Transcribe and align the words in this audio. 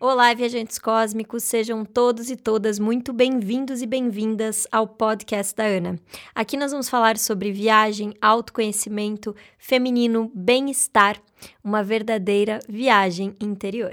Olá, 0.00 0.32
viajantes 0.32 0.78
cósmicos, 0.78 1.44
sejam 1.44 1.84
todos 1.84 2.30
e 2.30 2.36
todas 2.36 2.78
muito 2.78 3.12
bem-vindos 3.12 3.82
e 3.82 3.86
bem-vindas 3.86 4.66
ao 4.72 4.86
podcast 4.86 5.54
da 5.54 5.64
Ana. 5.64 5.98
Aqui 6.34 6.56
nós 6.56 6.70
vamos 6.70 6.88
falar 6.88 7.18
sobre 7.18 7.52
viagem, 7.52 8.14
autoconhecimento, 8.22 9.36
feminino, 9.58 10.30
bem-estar, 10.34 11.20
uma 11.62 11.82
verdadeira 11.82 12.58
viagem 12.68 13.34
interior. 13.40 13.92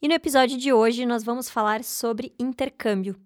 E 0.00 0.06
no 0.06 0.14
episódio 0.14 0.56
de 0.56 0.72
hoje 0.72 1.04
nós 1.04 1.24
vamos 1.24 1.50
falar 1.50 1.82
sobre 1.82 2.32
intercâmbio. 2.38 3.16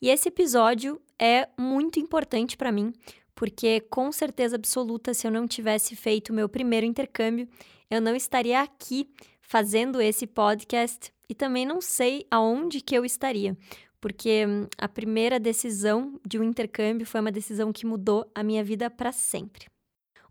E 0.00 0.08
esse 0.08 0.28
episódio 0.28 0.98
é 1.18 1.46
muito 1.58 2.00
importante 2.00 2.56
para 2.56 2.72
mim, 2.72 2.90
porque 3.34 3.80
com 3.90 4.10
certeza 4.10 4.56
absoluta, 4.56 5.12
se 5.12 5.26
eu 5.26 5.30
não 5.30 5.46
tivesse 5.46 5.94
feito 5.94 6.30
o 6.30 6.32
meu 6.32 6.48
primeiro 6.48 6.86
intercâmbio, 6.86 7.46
eu 7.90 8.00
não 8.00 8.16
estaria 8.16 8.62
aqui 8.62 9.10
fazendo 9.42 10.00
esse 10.00 10.26
podcast 10.26 11.12
e 11.28 11.34
também 11.34 11.66
não 11.66 11.82
sei 11.82 12.26
aonde 12.30 12.80
que 12.80 12.94
eu 12.94 13.04
estaria, 13.04 13.54
porque 14.00 14.46
hum, 14.46 14.66
a 14.78 14.88
primeira 14.88 15.38
decisão 15.38 16.18
de 16.26 16.38
um 16.38 16.42
intercâmbio 16.42 17.06
foi 17.06 17.20
uma 17.20 17.30
decisão 17.30 17.74
que 17.74 17.84
mudou 17.84 18.26
a 18.34 18.42
minha 18.42 18.64
vida 18.64 18.88
para 18.88 19.12
sempre. 19.12 19.66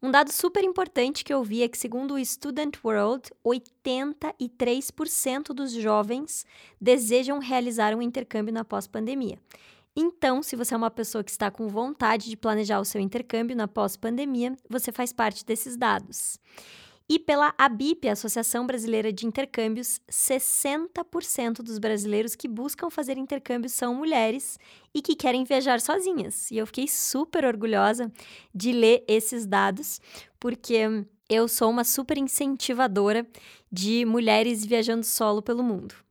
Um 0.01 0.11
dado 0.11 0.31
super 0.31 0.63
importante 0.63 1.23
que 1.23 1.33
eu 1.33 1.43
vi 1.43 1.63
é 1.63 1.67
que, 1.67 1.77
segundo 1.77 2.15
o 2.15 2.25
Student 2.25 2.75
World, 2.83 3.29
83% 3.45 5.53
dos 5.53 5.71
jovens 5.71 6.45
desejam 6.79 7.39
realizar 7.39 7.95
um 7.95 8.01
intercâmbio 8.01 8.53
na 8.53 8.65
pós-pandemia. 8.65 9.39
Então, 9.95 10.43
se 10.43 10.57
você 10.57 10.73
é 10.73 10.77
uma 10.77 10.91
pessoa 10.91 11.23
que 11.23 11.31
está 11.31 11.49
com 11.49 11.69
vontade 11.69 12.29
de 12.29 12.35
planejar 12.35 12.81
o 12.81 12.85
seu 12.85 12.99
intercâmbio 12.99 13.55
na 13.55 13.67
pós-pandemia, 13.67 14.57
você 14.69 14.91
faz 14.91 15.13
parte 15.13 15.45
desses 15.45 15.77
dados. 15.77 16.37
E 17.07 17.19
pela 17.19 17.53
ABIP, 17.55 18.09
Associação 18.09 18.65
Brasileira 18.65 19.13
de 19.13 19.27
Intercâmbios, 19.27 19.99
60% 20.09 21.61
dos 21.61 21.77
brasileiros 21.77 22.35
que 22.35 22.47
buscam 22.47 22.89
fazer 22.89 23.15
intercâmbio 23.15 23.69
são 23.69 23.93
mulheres 23.93 24.57
e 24.91 25.03
que 25.03 25.15
querem 25.15 25.43
viajar 25.43 25.79
sozinhas. 25.79 26.49
E 26.49 26.57
eu 26.57 26.65
fiquei 26.65 26.87
super 26.87 27.45
orgulhosa 27.45 28.11
de 28.53 28.71
ler 28.71 29.03
esses 29.07 29.45
dados, 29.45 30.01
porque 30.39 31.05
eu 31.29 31.47
sou 31.47 31.69
uma 31.69 31.83
super 31.83 32.17
incentivadora 32.17 33.25
de 33.71 34.03
mulheres 34.03 34.65
viajando 34.65 35.05
solo 35.05 35.43
pelo 35.43 35.61
mundo. 35.63 36.04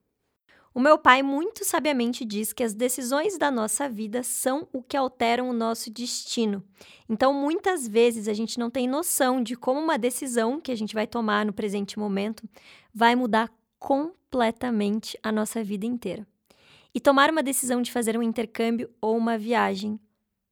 O 0.75 0.81
meu 0.81 0.99
pai 0.99 1.23
muito 1.23 1.65
sabiamente 1.65 2.25
diz 2.25 2.53
que 2.53 2.65
as 2.65 2.75
decisões 2.75 3.39
da 3.39 3.49
nossa 3.49 3.89
vida 3.89 4.25
são 4.25 4.67
o 4.73 4.83
que 4.83 4.97
alteram 4.97 5.49
o 5.49 5.53
nosso 5.53 5.89
destino. 5.89 6.65
Então, 7.09 7.33
muitas 7.33 7.87
vezes 7.87 8.27
a 8.27 8.33
gente 8.33 8.59
não 8.59 8.69
tem 8.69 8.89
noção 8.89 9.41
de 9.41 9.55
como 9.55 9.81
uma 9.81 9.97
decisão 9.97 10.61
que 10.61 10.73
a 10.73 10.77
gente 10.77 10.93
vai 10.93 11.07
tomar 11.07 11.47
no 11.47 11.53
presente 11.53 11.97
momento 11.97 12.43
vai 12.93 13.15
mudar 13.15 13.53
completamente 13.79 15.17
a 15.23 15.31
nossa 15.31 15.63
vida 15.63 15.87
inteira. 15.87 16.27
E 16.93 16.99
tomar 16.99 17.31
uma 17.31 17.43
decisão 17.43 17.81
de 17.81 17.93
fazer 17.93 18.19
um 18.19 18.23
intercâmbio 18.23 18.91
ou 19.01 19.17
uma 19.17 19.39
viagem 19.39 20.01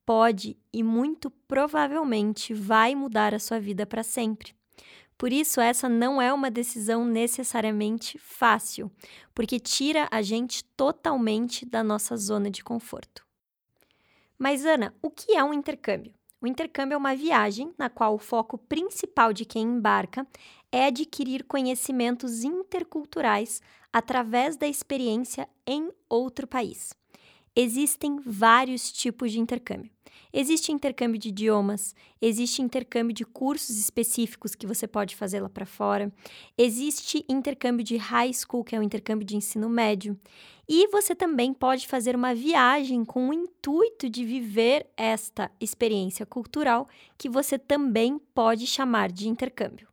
pode 0.05 0.55
e 0.71 0.81
muito 0.83 1.29
provavelmente 1.29 2.53
vai 2.53 2.95
mudar 2.95 3.33
a 3.33 3.39
sua 3.39 3.59
vida 3.59 3.85
para 3.85 4.03
sempre. 4.03 4.55
Por 5.17 5.31
isso, 5.31 5.61
essa 5.61 5.87
não 5.87 6.21
é 6.21 6.33
uma 6.33 6.49
decisão 6.51 7.05
necessariamente 7.05 8.17
fácil, 8.17 8.91
porque 9.33 9.59
tira 9.59 10.07
a 10.11 10.21
gente 10.21 10.63
totalmente 10.75 11.65
da 11.65 11.83
nossa 11.83 12.17
zona 12.17 12.49
de 12.49 12.63
conforto. 12.63 13.25
Mas, 14.37 14.65
Ana, 14.65 14.93
o 15.01 15.09
que 15.09 15.35
é 15.35 15.43
um 15.43 15.53
intercâmbio? 15.53 16.13
O 16.41 16.47
intercâmbio 16.47 16.95
é 16.95 16.97
uma 16.97 17.15
viagem 17.15 17.73
na 17.77 17.89
qual 17.89 18.15
o 18.15 18.19
foco 18.19 18.57
principal 18.57 19.31
de 19.31 19.45
quem 19.45 19.63
embarca 19.63 20.27
é 20.71 20.87
adquirir 20.87 21.45
conhecimentos 21.45 22.43
interculturais 22.43 23.61
através 23.93 24.57
da 24.57 24.67
experiência 24.67 25.47
em 25.65 25.89
outro 26.09 26.45
país. 26.45 26.93
Existem 27.55 28.19
vários 28.25 28.91
tipos 28.91 29.31
de 29.31 29.39
intercâmbio. 29.39 29.91
Existe 30.35 30.71
intercâmbio 30.71 31.19
de 31.19 31.29
idiomas, 31.29 31.95
existe 32.19 32.63
intercâmbio 32.63 33.13
de 33.13 33.23
cursos 33.23 33.77
específicos 33.77 34.55
que 34.55 34.65
você 34.65 34.87
pode 34.87 35.15
fazer 35.15 35.39
lá 35.39 35.49
para 35.49 35.65
fora, 35.65 36.11
existe 36.57 37.23
intercâmbio 37.29 37.85
de 37.85 37.97
high 37.97 38.33
school, 38.33 38.63
que 38.63 38.75
é 38.75 38.79
o 38.79 38.83
intercâmbio 38.83 39.25
de 39.25 39.35
ensino 39.35 39.69
médio, 39.69 40.19
e 40.67 40.87
você 40.87 41.13
também 41.13 41.53
pode 41.53 41.87
fazer 41.87 42.15
uma 42.15 42.33
viagem 42.33 43.05
com 43.05 43.29
o 43.29 43.33
intuito 43.33 44.09
de 44.09 44.25
viver 44.25 44.87
esta 44.97 45.51
experiência 45.59 46.25
cultural, 46.25 46.87
que 47.15 47.29
você 47.29 47.59
também 47.59 48.17
pode 48.33 48.65
chamar 48.65 49.11
de 49.11 49.29
intercâmbio. 49.29 49.87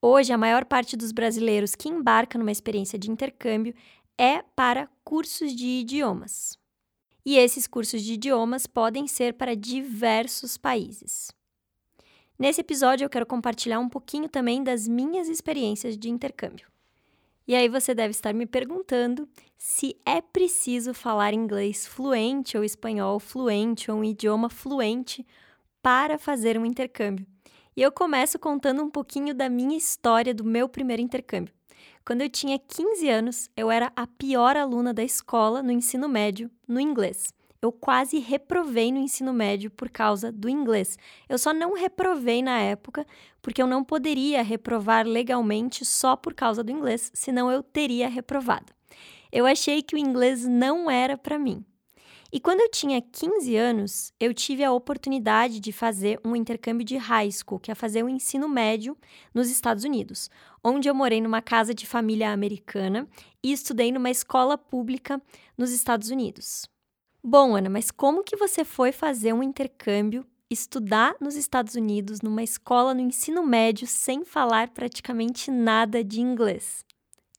Hoje, 0.00 0.32
a 0.32 0.38
maior 0.38 0.64
parte 0.64 0.96
dos 0.96 1.12
brasileiros 1.12 1.74
que 1.74 1.90
embarca 1.90 2.38
numa 2.38 2.50
experiência 2.50 2.98
de 2.98 3.10
intercâmbio 3.10 3.74
é 4.18 4.42
para 4.56 4.88
cursos 5.04 5.54
de 5.54 5.66
idiomas 5.66 6.61
e 7.24 7.36
esses 7.36 7.66
cursos 7.66 8.02
de 8.02 8.14
idiomas 8.14 8.66
podem 8.66 9.06
ser 9.06 9.34
para 9.34 9.54
diversos 9.56 10.56
países. 10.56 11.30
Nesse 12.38 12.60
episódio, 12.60 13.04
eu 13.04 13.10
quero 13.10 13.26
compartilhar 13.26 13.78
um 13.78 13.88
pouquinho 13.88 14.28
também 14.28 14.64
das 14.64 14.88
minhas 14.88 15.28
experiências 15.28 15.96
de 15.96 16.10
intercâmbio. 16.10 16.66
E 17.46 17.54
aí 17.54 17.68
você 17.68 17.94
deve 17.94 18.10
estar 18.10 18.32
me 18.32 18.46
perguntando 18.46 19.28
se 19.58 19.96
é 20.06 20.20
preciso 20.20 20.94
falar 20.94 21.34
inglês 21.34 21.86
fluente 21.86 22.56
ou 22.56 22.64
espanhol 22.64 23.18
fluente 23.20 23.90
ou 23.90 23.98
um 23.98 24.04
idioma 24.04 24.48
fluente 24.48 25.26
para 25.80 26.18
fazer 26.18 26.58
um 26.58 26.64
intercâmbio. 26.66 27.26
E 27.76 27.82
eu 27.82 27.90
começo 27.90 28.38
contando 28.38 28.82
um 28.82 28.90
pouquinho 28.90 29.34
da 29.34 29.48
minha 29.48 29.76
história 29.76 30.34
do 30.34 30.44
meu 30.44 30.68
primeiro 30.68 31.02
intercâmbio. 31.02 31.54
Quando 32.04 32.22
eu 32.22 32.28
tinha 32.28 32.58
15 32.58 33.08
anos, 33.08 33.50
eu 33.56 33.70
era 33.70 33.92
a 33.94 34.06
pior 34.06 34.56
aluna 34.56 34.92
da 34.92 35.04
escola 35.04 35.62
no 35.62 35.70
ensino 35.70 36.08
médio 36.08 36.50
no 36.66 36.80
inglês. 36.80 37.32
Eu 37.60 37.70
quase 37.70 38.18
reprovei 38.18 38.90
no 38.90 38.98
ensino 38.98 39.32
médio 39.32 39.70
por 39.70 39.88
causa 39.88 40.32
do 40.32 40.48
inglês. 40.48 40.98
Eu 41.28 41.38
só 41.38 41.54
não 41.54 41.74
reprovei 41.74 42.42
na 42.42 42.58
época 42.58 43.06
porque 43.40 43.62
eu 43.62 43.68
não 43.68 43.84
poderia 43.84 44.42
reprovar 44.42 45.06
legalmente 45.06 45.84
só 45.84 46.16
por 46.16 46.34
causa 46.34 46.64
do 46.64 46.72
inglês, 46.72 47.12
senão 47.14 47.52
eu 47.52 47.62
teria 47.62 48.08
reprovado. 48.08 48.72
Eu 49.30 49.46
achei 49.46 49.80
que 49.80 49.94
o 49.94 49.98
inglês 49.98 50.44
não 50.44 50.90
era 50.90 51.16
para 51.16 51.38
mim. 51.38 51.64
E 52.34 52.40
quando 52.40 52.62
eu 52.62 52.70
tinha 52.70 53.02
15 53.02 53.54
anos, 53.56 54.10
eu 54.18 54.32
tive 54.32 54.64
a 54.64 54.72
oportunidade 54.72 55.60
de 55.60 55.70
fazer 55.70 56.18
um 56.24 56.34
intercâmbio 56.34 56.82
de 56.82 56.96
high 56.96 57.30
school, 57.30 57.60
que 57.60 57.70
é 57.70 57.74
fazer 57.74 58.02
o 58.02 58.06
um 58.06 58.08
ensino 58.08 58.48
médio 58.48 58.96
nos 59.34 59.50
Estados 59.50 59.84
Unidos, 59.84 60.30
onde 60.64 60.88
eu 60.88 60.94
morei 60.94 61.20
numa 61.20 61.42
casa 61.42 61.74
de 61.74 61.86
família 61.86 62.32
americana 62.32 63.06
e 63.44 63.52
estudei 63.52 63.92
numa 63.92 64.08
escola 64.08 64.56
pública 64.56 65.20
nos 65.58 65.72
Estados 65.72 66.08
Unidos. 66.08 66.62
Bom, 67.22 67.54
Ana, 67.54 67.68
mas 67.68 67.90
como 67.90 68.24
que 68.24 68.34
você 68.34 68.64
foi 68.64 68.92
fazer 68.92 69.34
um 69.34 69.42
intercâmbio, 69.42 70.26
estudar 70.48 71.14
nos 71.20 71.36
Estados 71.36 71.74
Unidos, 71.74 72.22
numa 72.22 72.42
escola 72.42 72.94
no 72.94 73.00
ensino 73.02 73.42
médio, 73.42 73.86
sem 73.86 74.24
falar 74.24 74.70
praticamente 74.70 75.50
nada 75.50 76.02
de 76.02 76.22
inglês? 76.22 76.82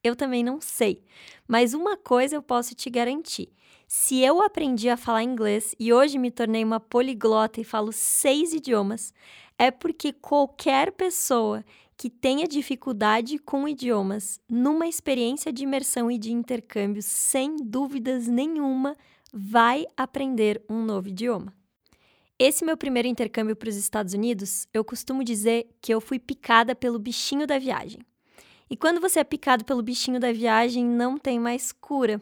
Eu 0.04 0.16
também 0.16 0.44
não 0.44 0.60
sei, 0.60 1.04
mas 1.48 1.74
uma 1.74 1.96
coisa 1.96 2.36
eu 2.36 2.42
posso 2.42 2.76
te 2.76 2.90
garantir 2.90 3.50
se 3.96 4.22
eu 4.22 4.42
aprendi 4.42 4.90
a 4.90 4.98
falar 4.98 5.22
inglês 5.22 5.76
e 5.80 5.94
hoje 5.94 6.18
me 6.18 6.32
tornei 6.32 6.64
uma 6.64 6.80
poliglota 6.80 7.62
e 7.62 7.64
falo 7.64 7.92
seis 7.92 8.52
idiomas, 8.52 9.14
é 9.56 9.70
porque 9.70 10.12
qualquer 10.12 10.92
pessoa 10.94 11.64
que 11.96 12.10
tenha 12.10 12.48
dificuldade 12.48 13.38
com 13.38 13.68
idiomas, 13.68 14.40
numa 14.50 14.88
experiência 14.88 15.54
de 15.54 15.64
imersão 15.64 16.10
e 16.10 16.18
de 16.18 16.34
intercâmbio, 16.34 17.04
sem 17.04 17.56
dúvidas 17.58 18.28
nenhuma, 18.28 18.96
vai 19.32 19.86
aprender 19.96 20.60
um 20.68 20.84
novo 20.84 21.10
idioma. 21.10 21.54
Esse 22.40 22.66
meu 22.66 22.76
primeiro 22.76 23.08
intercâmbio 23.08 23.56
para 23.56 23.70
os 23.70 23.76
Estados 23.76 24.16
Unidos, 24.16 24.68
eu 24.74 24.84
costumo 24.84 25.24
dizer 25.24 25.68
que 25.80 25.94
eu 25.94 26.02
fui 26.02 26.18
picada 26.18 26.74
pelo 26.76 26.98
bichinho 26.98 27.46
da 27.46 27.60
viagem. 27.60 28.00
E 28.74 28.76
quando 28.76 29.00
você 29.00 29.20
é 29.20 29.24
picado 29.24 29.64
pelo 29.64 29.84
bichinho 29.84 30.20
da 30.20 30.32
viagem, 30.34 30.84
não 30.84 31.16
tem 31.16 31.40
mais 31.40 31.72
cura 31.72 32.20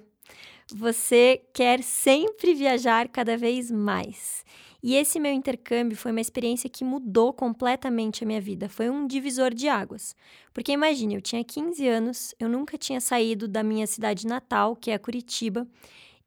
você 0.73 1.41
quer 1.53 1.83
sempre 1.83 2.53
viajar 2.53 3.07
cada 3.09 3.37
vez 3.37 3.69
mais. 3.69 4.45
E 4.83 4.95
esse 4.95 5.19
meu 5.19 5.31
intercâmbio 5.31 5.95
foi 5.95 6.11
uma 6.11 6.21
experiência 6.21 6.69
que 6.69 6.83
mudou 6.83 7.31
completamente 7.31 8.23
a 8.23 8.27
minha 8.27 8.41
vida. 8.41 8.67
Foi 8.67 8.89
um 8.89 9.05
divisor 9.05 9.53
de 9.53 9.67
águas. 9.67 10.15
Porque 10.53 10.71
imagine, 10.71 11.15
eu 11.15 11.21
tinha 11.21 11.43
15 11.43 11.87
anos, 11.87 12.35
eu 12.39 12.49
nunca 12.49 12.77
tinha 12.77 12.99
saído 12.99 13.47
da 13.47 13.61
minha 13.61 13.85
cidade 13.85 14.25
natal, 14.25 14.75
que 14.75 14.89
é 14.89 14.97
Curitiba, 14.97 15.67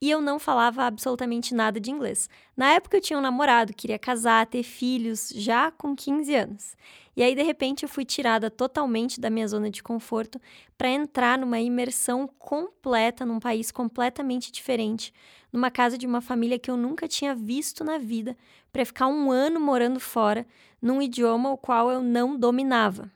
e 0.01 0.11
eu 0.11 0.21
não 0.21 0.39
falava 0.39 0.85
absolutamente 0.85 1.55
nada 1.55 1.81
de 1.81 1.91
inglês. 1.91 2.29
Na 2.57 2.73
época 2.73 2.97
eu 2.97 3.01
tinha 3.01 3.19
um 3.19 3.23
namorado, 3.23 3.75
queria 3.75 3.99
casar, 3.99 4.47
ter 4.47 4.63
filhos, 4.63 5.31
já 5.35 5.71
com 5.71 5.95
15 5.95 6.35
anos. 6.35 6.77
E 7.17 7.23
aí, 7.23 7.35
de 7.35 7.43
repente, 7.43 7.85
eu 7.85 7.89
fui 7.89 8.05
tirada 8.05 8.51
totalmente 8.51 9.21
da 9.21 9.31
minha 9.31 9.47
zona 9.47 9.71
de 9.71 9.83
conforto 9.83 10.41
para 10.77 10.89
entrar 10.89 11.39
numa 11.39 11.61
imersão 11.61 12.29
completa 12.39 13.25
num 13.25 13.39
país 13.39 13.71
completamente 13.71 14.51
diferente, 14.51 15.13
numa 15.53 15.71
casa 15.71 15.97
de 15.97 16.07
uma 16.07 16.21
família 16.21 16.59
que 16.59 16.71
eu 16.71 16.77
nunca 16.77 17.07
tinha 17.07 17.35
visto 17.35 17.85
na 17.85 17.99
vida, 17.99 18.37
para 18.73 18.85
ficar 18.85 19.07
um 19.07 19.31
ano 19.31 19.61
morando 19.61 20.01
fora, 20.01 20.45
num 20.83 21.01
idioma 21.01 21.53
o 21.53 21.57
qual 21.57 21.89
eu 21.91 22.03
não 22.03 22.37
dominava. 22.37 23.11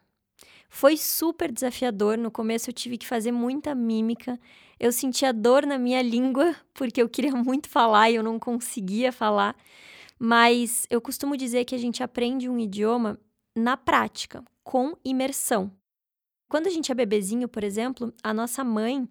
Foi 0.69 0.97
super 0.97 1.51
desafiador. 1.51 2.17
No 2.17 2.31
começo 2.31 2.71
eu 2.71 2.75
tive 2.75 2.99
que 2.99 3.07
fazer 3.07 3.33
muita 3.33 3.75
mímica. 3.75 4.39
Eu 4.79 4.93
sentia 4.93 5.33
dor 5.33 5.67
na 5.67 5.79
minha 5.79 6.03
língua, 6.03 6.55
porque 6.75 7.03
eu 7.03 7.09
queria 7.09 7.33
muito 7.33 7.69
falar 7.69 8.11
e 8.11 8.17
eu 8.17 8.23
não 8.23 8.39
conseguia 8.39 9.13
falar. 9.13 9.57
Mas 10.19 10.87
eu 10.91 11.01
costumo 11.01 11.37
dizer 11.37 11.65
que 11.65 11.75
a 11.75 11.79
gente 11.79 12.03
aprende 12.03 12.49
um 12.49 12.59
idioma 12.59 13.19
na 13.57 13.77
prática, 13.77 14.45
com 14.63 14.95
imersão. 15.05 15.73
Quando 16.49 16.67
a 16.67 16.71
gente 16.71 16.91
é 16.91 16.95
bebezinho, 16.95 17.49
por 17.49 17.63
exemplo, 17.63 18.13
a 18.23 18.33
nossa 18.33 18.65
mãe, 18.65 19.09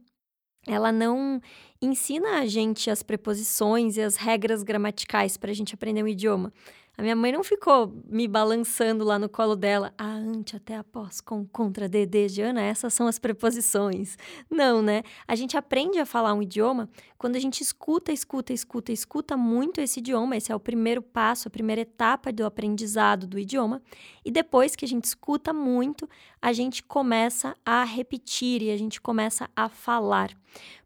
ela 0.65 0.91
não 0.91 1.39
ensina 1.81 2.39
a 2.39 2.45
gente 2.45 2.89
as 2.89 3.03
preposições 3.03 3.95
e 3.95 4.01
as 4.01 4.15
regras 4.15 4.63
gramaticais 4.63 5.37
para 5.37 5.51
a 5.51 5.53
gente 5.53 5.73
aprender 5.73 6.03
um 6.03 6.07
idioma. 6.07 6.51
A 6.99 7.03
minha 7.03 7.15
mãe 7.15 7.31
não 7.31 7.43
ficou 7.43 7.93
me 8.09 8.27
balançando 8.27 9.05
lá 9.05 9.19
no 9.19 9.29
colo 9.29 9.55
dela, 9.55 9.93
a 9.99 10.07
ante 10.07 10.55
até 10.55 10.75
após, 10.75 11.21
com, 11.21 11.45
contra, 11.45 11.87
de, 11.87 12.07
desde, 12.07 12.41
Ana, 12.41 12.59
essas 12.59 12.91
são 12.91 13.05
as 13.05 13.19
preposições. 13.19 14.17
Não, 14.49 14.81
né? 14.81 15.03
A 15.27 15.35
gente 15.35 15.55
aprende 15.55 15.99
a 15.99 16.07
falar 16.07 16.33
um 16.33 16.41
idioma 16.41 16.89
quando 17.15 17.35
a 17.35 17.39
gente 17.39 17.61
escuta, 17.61 18.11
escuta, 18.11 18.51
escuta, 18.51 18.91
escuta 18.91 19.37
muito 19.37 19.79
esse 19.79 19.99
idioma. 19.99 20.37
Esse 20.37 20.51
é 20.51 20.55
o 20.55 20.59
primeiro 20.59 21.03
passo, 21.03 21.47
a 21.47 21.51
primeira 21.51 21.81
etapa 21.81 22.33
do 22.33 22.43
aprendizado 22.43 23.27
do 23.27 23.37
idioma. 23.37 23.79
E 24.25 24.31
depois 24.31 24.75
que 24.75 24.83
a 24.83 24.87
gente 24.87 25.05
escuta 25.05 25.53
muito, 25.53 26.09
a 26.41 26.53
gente 26.53 26.83
começa 26.83 27.55
a 27.65 27.83
repetir 27.83 28.61
e 28.61 28.71
a 28.71 28.77
gente 28.77 29.01
começa 29.01 29.49
a 29.55 29.67
falar. 29.69 30.35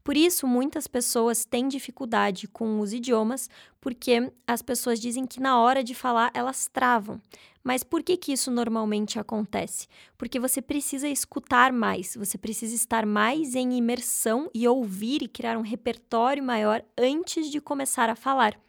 Por 0.03 0.18
isso, 0.18 0.48
muitas 0.48 0.88
pessoas 0.88 1.45
têm 1.45 1.68
dificuldade 1.68 2.48
com 2.48 2.80
os 2.80 2.92
idiomas, 2.92 3.50
porque 3.80 4.31
as 4.48 4.62
pessoas 4.62 5.00
dizem 5.00 5.25
que 5.25 5.39
na 5.39 5.59
hora 5.59 5.83
de 5.83 5.94
falar 5.94 6.31
elas 6.33 6.68
travam. 6.68 7.21
Mas 7.63 7.83
por 7.83 8.01
que, 8.01 8.18
que 8.18 8.33
isso 8.33 8.50
normalmente 8.50 9.19
acontece? 9.19 9.88
Porque 10.18 10.39
você 10.39 10.62
precisa 10.62 11.07
escutar 11.07 11.71
mais, 11.71 12.15
você 12.15 12.38
precisa 12.38 12.74
estar 12.74 13.06
mais 13.06 13.54
em 13.54 13.77
imersão 13.77 14.50
e 14.54 14.68
ouvir 14.68 15.21
e 15.21 15.27
criar 15.27 15.57
um 15.57 15.62
repertório 15.62 16.44
maior 16.44 16.83
antes 16.97 17.51
de 17.51 17.62
começar 17.62 18.09
a 18.09 18.15
falar, 18.15 18.59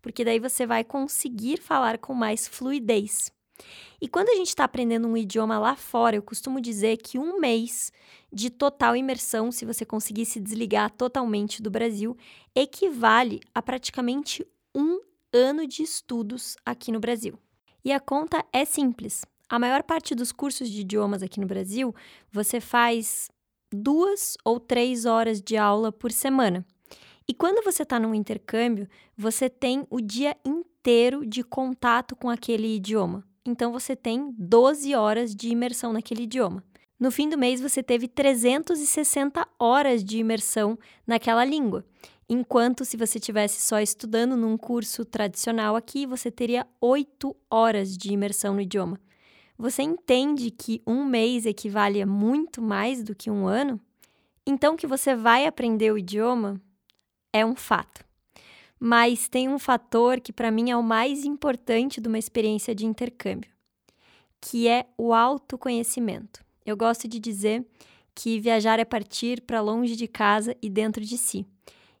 porque 0.00 0.24
daí 0.24 0.38
você 0.38 0.66
vai 0.66 0.82
conseguir 0.82 1.60
falar 1.60 1.98
com 1.98 2.14
mais 2.14 2.48
fluidez. 2.48 3.30
E 4.00 4.06
quando 4.06 4.28
a 4.28 4.34
gente 4.34 4.48
está 4.48 4.64
aprendendo 4.64 5.08
um 5.08 5.16
idioma 5.16 5.58
lá 5.58 5.74
fora, 5.74 6.16
eu 6.16 6.22
costumo 6.22 6.60
dizer 6.60 6.98
que 6.98 7.18
um 7.18 7.40
mês 7.40 7.92
de 8.32 8.50
total 8.50 8.94
imersão, 8.94 9.50
se 9.50 9.64
você 9.64 9.84
conseguir 9.84 10.26
se 10.26 10.40
desligar 10.40 10.90
totalmente 10.90 11.60
do 11.62 11.70
Brasil, 11.70 12.16
equivale 12.54 13.40
a 13.54 13.60
praticamente 13.60 14.46
um 14.74 15.00
ano 15.32 15.66
de 15.66 15.82
estudos 15.82 16.56
aqui 16.64 16.92
no 16.92 17.00
Brasil. 17.00 17.38
E 17.84 17.92
a 17.92 18.00
conta 18.00 18.44
é 18.52 18.64
simples. 18.64 19.24
A 19.48 19.58
maior 19.58 19.82
parte 19.82 20.14
dos 20.14 20.30
cursos 20.30 20.68
de 20.68 20.82
idiomas 20.82 21.22
aqui 21.22 21.40
no 21.40 21.46
Brasil, 21.46 21.94
você 22.30 22.60
faz 22.60 23.30
duas 23.72 24.36
ou 24.44 24.60
três 24.60 25.04
horas 25.04 25.40
de 25.40 25.56
aula 25.56 25.90
por 25.90 26.12
semana. 26.12 26.64
E 27.26 27.34
quando 27.34 27.62
você 27.62 27.82
está 27.82 28.00
num 28.00 28.14
intercâmbio, 28.14 28.88
você 29.16 29.50
tem 29.50 29.86
o 29.90 30.00
dia 30.00 30.34
inteiro 30.44 31.26
de 31.26 31.42
contato 31.42 32.16
com 32.16 32.30
aquele 32.30 32.76
idioma. 32.76 33.27
Então 33.48 33.72
você 33.72 33.96
tem 33.96 34.34
12 34.36 34.94
horas 34.94 35.34
de 35.34 35.48
imersão 35.48 35.90
naquele 35.90 36.24
idioma. 36.24 36.62
No 37.00 37.10
fim 37.10 37.30
do 37.30 37.38
mês, 37.38 37.62
você 37.62 37.82
teve 37.82 38.06
360 38.06 39.48
horas 39.58 40.04
de 40.04 40.18
imersão 40.18 40.78
naquela 41.06 41.46
língua. 41.46 41.82
Enquanto 42.28 42.84
se 42.84 42.94
você 42.94 43.18
tivesse 43.18 43.62
só 43.62 43.80
estudando 43.80 44.36
num 44.36 44.58
curso 44.58 45.02
tradicional 45.02 45.76
aqui, 45.76 46.04
você 46.04 46.30
teria 46.30 46.66
8 46.78 47.34
horas 47.50 47.96
de 47.96 48.12
imersão 48.12 48.52
no 48.52 48.60
idioma. 48.60 49.00
Você 49.56 49.82
entende 49.82 50.50
que 50.50 50.82
um 50.86 51.06
mês 51.06 51.46
equivale 51.46 52.02
a 52.02 52.06
muito 52.06 52.60
mais 52.60 53.02
do 53.02 53.14
que 53.14 53.30
um 53.30 53.46
ano? 53.46 53.80
Então, 54.46 54.76
que 54.76 54.86
você 54.86 55.16
vai 55.16 55.46
aprender 55.46 55.90
o 55.90 55.96
idioma 55.96 56.60
é 57.32 57.46
um 57.46 57.56
fato. 57.56 58.04
Mas 58.78 59.28
tem 59.28 59.48
um 59.48 59.58
fator 59.58 60.20
que 60.20 60.32
para 60.32 60.50
mim 60.50 60.70
é 60.70 60.76
o 60.76 60.82
mais 60.82 61.24
importante 61.24 62.00
de 62.00 62.08
uma 62.08 62.18
experiência 62.18 62.74
de 62.74 62.86
intercâmbio, 62.86 63.50
que 64.40 64.68
é 64.68 64.86
o 64.96 65.12
autoconhecimento. 65.12 66.44
Eu 66.64 66.76
gosto 66.76 67.08
de 67.08 67.18
dizer 67.18 67.66
que 68.14 68.38
viajar 68.38 68.78
é 68.78 68.84
partir 68.84 69.40
para 69.42 69.60
longe 69.60 69.96
de 69.96 70.06
casa 70.06 70.56
e 70.60 70.68
dentro 70.68 71.04
de 71.04 71.16
si. 71.16 71.46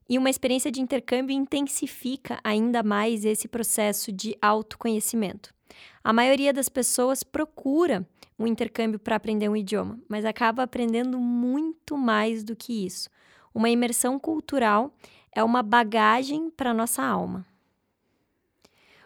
E 0.08 0.16
uma 0.18 0.30
experiência 0.30 0.70
de 0.70 0.80
intercâmbio 0.80 1.34
intensifica 1.34 2.40
ainda 2.42 2.82
mais 2.82 3.24
esse 3.24 3.46
processo 3.46 4.10
de 4.10 4.36
autoconhecimento. 4.40 5.54
A 6.02 6.12
maioria 6.12 6.52
das 6.52 6.68
pessoas 6.68 7.22
procura 7.22 8.08
um 8.38 8.46
intercâmbio 8.46 8.98
para 8.98 9.16
aprender 9.16 9.48
um 9.48 9.56
idioma, 9.56 9.98
mas 10.08 10.24
acaba 10.24 10.62
aprendendo 10.62 11.18
muito 11.18 11.96
mais 11.96 12.42
do 12.42 12.56
que 12.56 12.86
isso. 12.86 13.10
Uma 13.54 13.68
imersão 13.68 14.18
cultural 14.18 14.94
é 15.38 15.44
uma 15.44 15.62
bagagem 15.62 16.50
para 16.50 16.74
nossa 16.74 17.00
alma. 17.00 17.46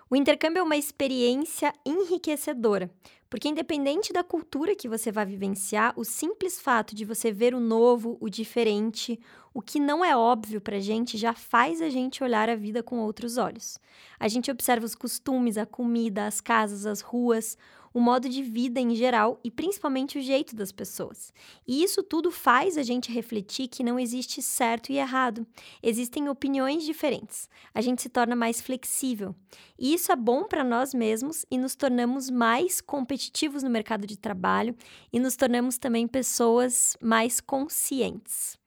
O 0.09 0.17
intercâmbio 0.17 0.61
é 0.61 0.63
uma 0.63 0.79
experiência 0.79 1.75
enriquecedora, 1.85 2.91
porque, 3.33 3.49
independente 3.49 4.13
da 4.13 4.23
cultura 4.23 4.77
que 4.77 4.87
você 4.87 5.11
vai 5.11 5.25
vivenciar, 5.25 5.95
o 5.97 6.05
simples 6.05 6.61
fato 6.61 6.95
de 6.95 7.03
você 7.03 7.33
ver 7.33 7.55
o 7.55 7.61
novo, 7.61 8.19
o 8.21 8.29
diferente, 8.29 9.19
o 9.55 9.63
que 9.63 9.81
não 9.81 10.05
é 10.05 10.15
óbvio 10.15 10.61
para 10.61 10.79
gente, 10.79 11.17
já 11.17 11.33
faz 11.33 11.81
a 11.81 11.89
gente 11.89 12.23
olhar 12.23 12.51
a 12.51 12.55
vida 12.55 12.83
com 12.83 12.99
outros 12.99 13.39
olhos. 13.39 13.79
A 14.21 14.29
gente 14.29 14.51
observa 14.51 14.85
os 14.85 14.95
costumes, 14.95 15.57
a 15.57 15.65
comida, 15.65 16.27
as 16.27 16.43
casas, 16.43 16.85
as 16.85 17.01
ruas, 17.01 17.57
o 17.95 18.01
modo 18.01 18.29
de 18.29 18.43
vida 18.43 18.81
em 18.81 18.95
geral 18.95 19.39
e 19.45 19.51
principalmente 19.51 20.19
o 20.19 20.23
jeito 20.23 20.57
das 20.57 20.73
pessoas. 20.73 21.33
E 21.67 21.83
isso 21.83 22.03
tudo 22.03 22.31
faz 22.31 22.79
a 22.79 22.83
gente 22.83 23.13
refletir 23.13 23.69
que 23.69 23.85
não 23.85 23.99
existe 23.99 24.41
certo 24.41 24.91
e 24.91 24.99
errado. 24.99 25.47
Existem 25.83 26.29
opiniões 26.29 26.85
diferentes. 26.85 27.49
A 27.75 27.81
gente 27.81 28.03
se 28.03 28.09
torna 28.09 28.35
mais 28.35 28.61
flexível. 28.61 29.35
E 29.79 29.93
isso 29.95 30.11
é 30.11 30.17
bom 30.17 30.45
para 30.45 30.65
nós 30.65 30.95
mesmos 30.95 31.45
e 31.51 31.59
nos 31.59 31.75
tornamos 31.75 32.31
mais 32.31 32.81
competitivos 32.81 33.22
no 33.63 33.71
mercado 33.71 34.07
de 34.07 34.17
trabalho 34.17 34.75
e 35.13 35.21
nos 35.21 35.37
tornamos 35.37 35.79
também 35.79 36.09
pessoas 36.09 36.97
mais 37.01 37.41
conscientes. 37.41 38.59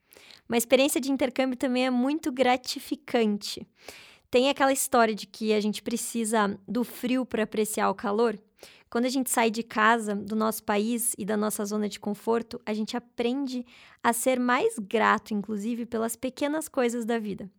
Uma 0.47 0.57
experiência 0.57 1.01
de 1.01 1.11
intercâmbio 1.11 1.57
também 1.57 1.87
é 1.87 1.89
muito 1.89 2.31
gratificante. 2.31 3.67
Tem 4.29 4.49
aquela 4.49 4.71
história 4.71 5.15
de 5.15 5.25
que 5.25 5.53
a 5.53 5.59
gente 5.59 5.81
precisa 5.81 6.59
do 6.67 6.83
frio 6.83 7.25
para 7.25 7.43
apreciar 7.43 7.89
o 7.89 7.95
calor. 7.95 8.39
Quando 8.89 9.05
a 9.05 9.09
gente 9.09 9.29
sai 9.29 9.49
de 9.49 9.63
casa, 9.63 10.15
do 10.15 10.35
nosso 10.35 10.63
país 10.63 11.15
e 11.17 11.25
da 11.25 11.35
nossa 11.35 11.65
zona 11.65 11.89
de 11.89 11.99
conforto, 11.99 12.61
a 12.65 12.73
gente 12.73 12.95
aprende 12.95 13.65
a 14.03 14.13
ser 14.13 14.39
mais 14.39 14.77
grato, 14.79 15.33
inclusive, 15.33 15.85
pelas 15.85 16.15
pequenas 16.15 16.67
coisas 16.67 17.05
da 17.05 17.17
vida. 17.17 17.49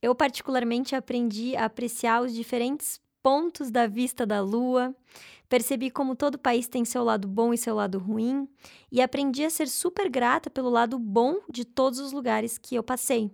Eu, 0.00 0.14
particularmente, 0.14 0.94
aprendi 0.94 1.56
a 1.56 1.64
apreciar 1.64 2.22
os 2.22 2.32
diferentes 2.32 3.00
pontos 3.26 3.72
da 3.72 3.88
vista 3.88 4.24
da 4.24 4.40
lua, 4.40 4.94
percebi 5.48 5.90
como 5.90 6.14
todo 6.14 6.38
país 6.38 6.68
tem 6.68 6.84
seu 6.84 7.02
lado 7.02 7.26
bom 7.26 7.52
e 7.52 7.58
seu 7.58 7.74
lado 7.74 7.98
ruim, 7.98 8.48
e 8.92 9.02
aprendi 9.02 9.44
a 9.44 9.50
ser 9.50 9.66
super 9.66 10.08
grata 10.08 10.48
pelo 10.48 10.70
lado 10.70 10.96
bom 10.96 11.40
de 11.50 11.64
todos 11.64 11.98
os 11.98 12.12
lugares 12.12 12.56
que 12.56 12.76
eu 12.76 12.84
passei. 12.84 13.28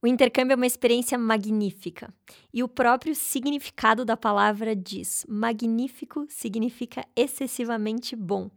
O 0.00 0.06
intercâmbio 0.06 0.52
é 0.52 0.54
uma 0.54 0.64
experiência 0.64 1.18
magnífica. 1.18 2.14
E 2.54 2.62
o 2.62 2.68
próprio 2.68 3.16
significado 3.16 4.04
da 4.04 4.16
palavra 4.16 4.76
diz: 4.76 5.26
magnífico 5.28 6.24
significa 6.28 7.04
excessivamente 7.16 8.14
bom. 8.14 8.48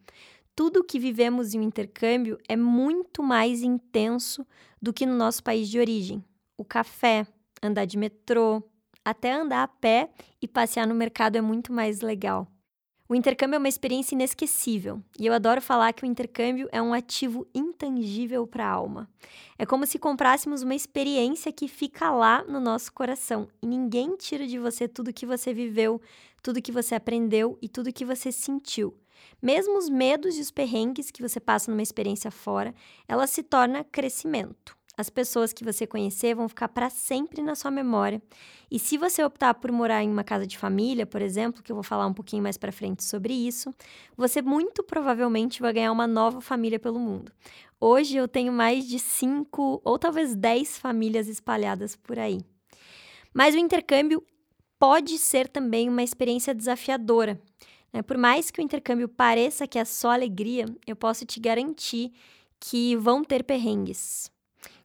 Tudo 0.56 0.82
o 0.82 0.84
que 0.84 1.00
vivemos 1.00 1.56
em 1.56 1.62
um 1.62 1.64
intercâmbio 1.64 2.38
é 2.48 2.56
muito 2.56 3.24
mais 3.24 3.64
intenso 3.64 4.46
do 4.80 4.94
que 4.94 5.08
no 5.08 5.16
nosso 5.16 5.42
país 5.42 5.68
de 5.68 5.80
origem. 5.80 6.24
O 6.56 6.64
café, 6.64 7.26
andar 7.64 7.86
de 7.86 7.98
metrô, 7.98 8.62
até 9.04 9.34
andar 9.34 9.64
a 9.64 9.68
pé 9.68 10.10
e 10.42 10.48
passear 10.48 10.88
no 10.88 10.96
mercado 10.96 11.36
é 11.36 11.42
muito 11.42 11.74
mais 11.74 12.02
legal. 12.02 12.48
O 13.12 13.16
intercâmbio 13.16 13.56
é 13.56 13.58
uma 13.58 13.68
experiência 13.68 14.16
inesquecível 14.16 15.02
e 15.20 15.26
eu 15.26 15.34
adoro 15.34 15.62
falar 15.62 15.92
que 15.92 16.04
o 16.04 16.06
intercâmbio 16.06 16.70
é 16.72 16.82
um 16.82 16.94
ativo 16.94 17.46
intangível 17.54 18.48
para 18.48 18.66
a 18.66 18.72
alma. 18.72 19.10
É 19.58 19.66
como 19.66 19.86
se 19.86 20.00
comprássemos 20.00 20.62
uma 20.62 20.74
experiência 20.74 21.52
que 21.52 21.68
fica 21.68 22.10
lá 22.10 22.42
no 22.46 22.62
nosso 22.62 22.94
coração 22.94 23.50
e 23.62 23.68
ninguém 23.68 24.16
tira 24.16 24.48
de 24.48 24.58
você 24.58 24.88
tudo 24.88 25.12
que 25.12 25.26
você 25.26 25.54
viveu, 25.54 26.02
tudo 26.42 26.62
que 26.62 26.72
você 26.72 26.96
aprendeu 26.96 27.58
e 27.62 27.68
tudo 27.68 27.92
que 27.92 28.06
você 28.06 28.32
sentiu. 28.32 28.98
Mesmo 29.42 29.78
os 29.78 29.90
medos 29.90 30.38
e 30.38 30.42
os 30.42 30.50
perrengues 30.50 31.12
que 31.12 31.22
você 31.22 31.40
passa 31.40 31.70
numa 31.70 31.84
experiência 31.84 32.32
fora, 32.32 32.74
ela 33.10 33.28
se 33.28 33.44
torna 33.44 33.84
crescimento. 33.84 34.78
As 35.02 35.10
pessoas 35.10 35.52
que 35.52 35.64
você 35.64 35.86
conhecer 35.86 36.36
vão 36.36 36.48
ficar 36.48 36.70
para 36.70 36.90
sempre 36.90 37.42
na 37.42 37.56
sua 37.56 37.72
memória. 37.72 38.22
E 38.70 38.80
se 38.80 38.98
você 38.98 39.24
optar 39.24 39.56
por 39.56 39.72
morar 39.72 40.04
em 40.04 40.10
uma 40.10 40.24
casa 40.24 40.46
de 40.48 40.58
família, 40.58 41.06
por 41.06 41.22
exemplo, 41.22 41.62
que 41.62 41.72
eu 41.72 41.76
vou 41.76 41.84
falar 41.84 42.08
um 42.08 42.14
pouquinho 42.14 42.44
mais 42.44 42.56
para 42.56 42.72
frente 42.72 43.04
sobre 43.04 43.34
isso, 43.34 43.74
você 44.16 44.42
muito 44.42 44.84
provavelmente 44.84 45.60
vai 45.60 45.74
ganhar 45.74 45.92
uma 45.92 46.08
nova 46.08 46.40
família 46.40 46.80
pelo 46.80 47.00
mundo. 47.00 47.32
Hoje 47.80 48.16
eu 48.16 48.28
tenho 48.28 48.54
mais 48.54 48.88
de 48.88 49.00
cinco 49.00 49.82
ou 49.84 49.98
talvez 49.98 50.36
dez 50.36 50.78
famílias 50.78 51.28
espalhadas 51.28 51.96
por 51.96 52.20
aí. 52.20 52.40
Mas 53.34 53.56
o 53.56 53.58
intercâmbio 53.58 54.24
pode 54.80 55.18
ser 55.18 55.50
também 55.50 55.90
uma 55.90 56.04
experiência 56.04 56.54
desafiadora. 56.54 57.42
Né? 57.92 58.02
Por 58.02 58.18
mais 58.18 58.52
que 58.52 58.62
o 58.62 58.64
intercâmbio 58.64 59.10
pareça 59.10 59.68
que 59.68 59.80
é 59.80 59.86
só 59.86 60.12
alegria, 60.12 60.66
eu 60.86 60.96
posso 60.96 61.26
te 61.26 61.40
garantir 61.40 62.12
que 62.60 62.96
vão 62.96 63.24
ter 63.24 63.44
perrengues. 63.44 64.32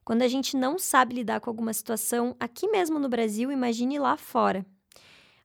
Quando 0.07 0.21
a 0.21 0.27
gente 0.29 0.55
não 0.55 0.79
sabe 0.79 1.15
lidar 1.15 1.41
com 1.41 1.49
alguma 1.49 1.73
situação, 1.73 2.33
aqui 2.39 2.65
mesmo 2.69 2.97
no 2.97 3.09
Brasil, 3.09 3.51
imagine 3.51 3.99
lá 3.99 4.15
fora. 4.15 4.65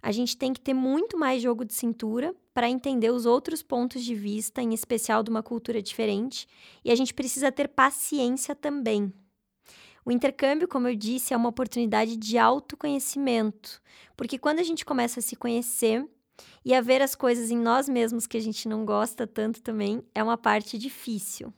A 0.00 0.12
gente 0.12 0.36
tem 0.36 0.52
que 0.52 0.60
ter 0.60 0.72
muito 0.72 1.18
mais 1.18 1.42
jogo 1.42 1.64
de 1.64 1.74
cintura 1.74 2.32
para 2.54 2.70
entender 2.70 3.10
os 3.10 3.26
outros 3.26 3.60
pontos 3.60 4.04
de 4.04 4.14
vista, 4.14 4.62
em 4.62 4.72
especial 4.72 5.24
de 5.24 5.30
uma 5.30 5.42
cultura 5.42 5.82
diferente, 5.82 6.46
e 6.84 6.92
a 6.92 6.94
gente 6.94 7.12
precisa 7.12 7.50
ter 7.50 7.66
paciência 7.66 8.54
também. 8.54 9.12
O 10.04 10.12
intercâmbio, 10.12 10.68
como 10.68 10.86
eu 10.86 10.94
disse, 10.94 11.34
é 11.34 11.36
uma 11.36 11.48
oportunidade 11.48 12.16
de 12.16 12.38
autoconhecimento, 12.38 13.82
porque 14.16 14.38
quando 14.38 14.60
a 14.60 14.62
gente 14.62 14.84
começa 14.84 15.18
a 15.18 15.22
se 15.24 15.34
conhecer 15.34 16.08
e 16.64 16.72
a 16.72 16.80
ver 16.80 17.02
as 17.02 17.16
coisas 17.16 17.50
em 17.50 17.58
nós 17.58 17.88
mesmos 17.88 18.28
que 18.28 18.36
a 18.36 18.40
gente 18.40 18.68
não 18.68 18.84
gosta 18.84 19.26
tanto 19.26 19.60
também, 19.60 20.04
é 20.14 20.22
uma 20.22 20.38
parte 20.38 20.78
difícil. 20.78 21.52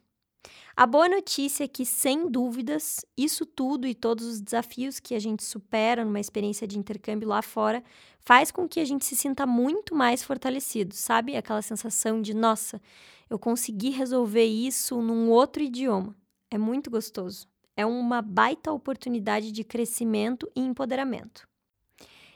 A 0.76 0.88
boa 0.88 1.09
notícia 1.09 1.62
é 1.62 1.69
que, 1.69 1.87
sem 1.87 2.28
dúvidas, 2.28 3.07
isso 3.16 3.47
tudo 3.47 3.87
e 3.87 3.95
todos 3.95 4.26
os 4.26 4.40
desafios 4.40 4.99
que 4.99 5.14
a 5.14 5.21
gente 5.21 5.45
supera 5.45 6.04
numa 6.04 6.19
experiência 6.19 6.66
de 6.66 6.76
intercâmbio 6.76 7.28
lá 7.28 7.43
fora 7.43 7.81
faz 8.19 8.50
com 8.50 8.69
que 8.69 8.81
a 8.81 8.85
gente 8.85 9.04
se 9.04 9.14
sinta 9.14 9.47
muito 9.47 9.95
mais 9.95 10.25
fortalecido, 10.25 10.93
sabe? 10.93 11.37
Aquela 11.37 11.62
sensação 11.62 12.21
de, 12.21 12.35
nossa, 12.35 12.83
eu 13.31 13.38
consegui 13.38 13.90
resolver 13.90 14.47
isso 14.47 15.00
num 15.00 15.31
outro 15.31 15.62
idioma. 15.62 16.12
É 16.50 16.59
muito 16.59 16.90
gostoso. 16.90 17.47
É 17.76 17.87
uma 17.87 18.21
baita 18.21 18.73
oportunidade 18.73 19.52
de 19.52 19.62
crescimento 19.62 20.50
e 20.57 20.61
empoderamento. 20.61 21.47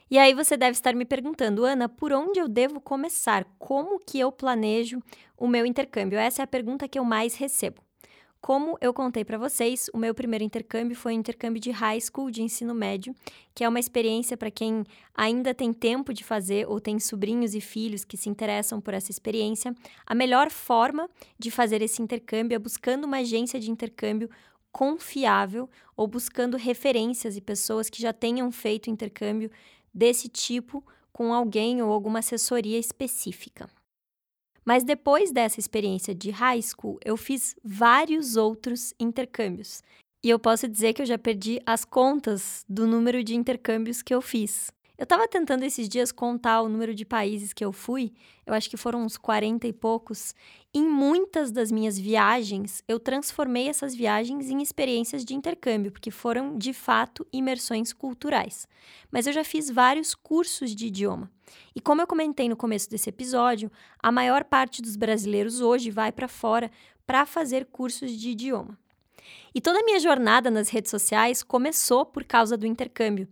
E 0.09 0.17
aí 0.17 0.33
você 0.33 0.55
deve 0.55 0.71
estar 0.71 0.95
me 0.95 1.03
perguntando, 1.03 1.65
Ana, 1.65 1.89
por 1.89 2.13
onde 2.13 2.39
eu 2.39 2.47
devo 2.47 2.79
começar? 2.79 3.45
Como 3.59 3.99
que 3.99 4.17
eu 4.17 4.31
planejo 4.31 5.03
o 5.37 5.45
meu 5.45 5.65
intercâmbio? 5.65 6.17
Essa 6.17 6.41
é 6.41 6.45
a 6.45 6.47
pergunta 6.47 6.87
que 6.87 6.97
eu 6.97 7.03
mais 7.03 7.35
recebo. 7.35 7.88
Como 8.41 8.77
eu 8.79 8.93
contei 8.93 9.25
para 9.25 9.37
vocês, 9.37 9.89
o 9.93 9.97
meu 9.97 10.15
primeiro 10.15 10.45
intercâmbio 10.45 10.95
foi 10.95 11.13
um 11.13 11.19
intercâmbio 11.19 11.61
de 11.61 11.71
high 11.71 11.99
school, 11.99 12.31
de 12.31 12.41
ensino 12.41 12.73
médio, 12.73 13.13
que 13.53 13.65
é 13.65 13.69
uma 13.69 13.79
experiência 13.79 14.37
para 14.37 14.49
quem 14.49 14.85
ainda 15.13 15.53
tem 15.53 15.73
tempo 15.73 16.13
de 16.13 16.23
fazer 16.23 16.65
ou 16.67 16.79
tem 16.79 16.99
sobrinhos 16.99 17.53
e 17.53 17.59
filhos 17.59 18.05
que 18.05 18.15
se 18.15 18.29
interessam 18.29 18.79
por 18.79 18.93
essa 18.93 19.11
experiência. 19.11 19.75
A 20.05 20.15
melhor 20.15 20.49
forma 20.49 21.09
de 21.37 21.51
fazer 21.51 21.81
esse 21.81 22.01
intercâmbio 22.01 22.55
é 22.55 22.59
buscando 22.59 23.03
uma 23.03 23.17
agência 23.17 23.59
de 23.59 23.69
intercâmbio 23.69 24.29
confiável 24.71 25.69
ou 25.97 26.07
buscando 26.07 26.55
referências 26.55 27.35
e 27.35 27.41
pessoas 27.41 27.89
que 27.89 28.01
já 28.01 28.13
tenham 28.13 28.49
feito 28.51 28.89
intercâmbio 28.89 29.51
desse 29.93 30.29
tipo 30.29 30.81
com 31.11 31.33
alguém 31.33 31.81
ou 31.81 31.91
alguma 31.91 32.19
assessoria 32.19 32.79
específica. 32.79 33.69
Mas 34.65 34.83
depois 34.83 35.31
dessa 35.31 35.59
experiência 35.59 36.13
de 36.13 36.31
high 36.31 36.61
school, 36.61 36.99
eu 37.03 37.15
fiz 37.17 37.55
vários 37.63 38.35
outros 38.35 38.93
intercâmbios. 38.99 39.81
E 40.23 40.29
eu 40.29 40.37
posso 40.37 40.67
dizer 40.67 40.93
que 40.93 41.01
eu 41.01 41.05
já 41.05 41.17
perdi 41.17 41.61
as 41.65 41.85
contas 41.85 42.65
do 42.67 42.85
número 42.85 43.23
de 43.23 43.35
intercâmbios 43.35 44.01
que 44.01 44.13
eu 44.13 44.21
fiz. 44.21 44.71
Eu 44.99 45.03
estava 45.03 45.29
tentando 45.29 45.63
esses 45.63 45.87
dias 45.87 46.11
contar 46.11 46.61
o 46.61 46.67
número 46.67 46.93
de 46.93 47.05
países 47.05 47.53
que 47.53 47.63
eu 47.63 47.71
fui, 47.71 48.11
eu 48.45 48.53
acho 48.53 48.69
que 48.69 48.75
foram 48.75 49.01
uns 49.05 49.15
40 49.15 49.65
e 49.65 49.71
poucos. 49.71 50.35
Em 50.73 50.85
muitas 50.85 51.53
das 51.53 51.71
minhas 51.71 51.97
viagens, 51.97 52.83
eu 52.85 52.99
transformei 52.99 53.69
essas 53.69 53.95
viagens 53.95 54.49
em 54.49 54.61
experiências 54.61 55.23
de 55.23 55.33
intercâmbio, 55.33 55.89
porque 55.89 56.11
foram 56.11 56.57
de 56.57 56.73
fato 56.73 57.25
imersões 57.31 57.93
culturais. 57.93 58.67
Mas 59.09 59.25
eu 59.25 59.31
já 59.31 59.41
fiz 59.41 59.69
vários 59.69 60.13
cursos 60.13 60.75
de 60.75 60.87
idioma. 60.87 61.31
E 61.73 61.79
como 61.79 62.01
eu 62.01 62.07
comentei 62.07 62.49
no 62.49 62.57
começo 62.57 62.89
desse 62.89 63.07
episódio, 63.07 63.71
a 64.03 64.11
maior 64.11 64.43
parte 64.43 64.81
dos 64.81 64.97
brasileiros 64.97 65.61
hoje 65.61 65.89
vai 65.89 66.11
para 66.11 66.27
fora 66.27 66.69
para 67.07 67.25
fazer 67.25 67.67
cursos 67.67 68.11
de 68.11 68.31
idioma. 68.31 68.77
E 69.55 69.61
toda 69.61 69.79
a 69.79 69.83
minha 69.83 69.99
jornada 69.99 70.51
nas 70.51 70.67
redes 70.67 70.91
sociais 70.91 71.41
começou 71.41 72.05
por 72.05 72.25
causa 72.25 72.57
do 72.57 72.67
intercâmbio 72.67 73.29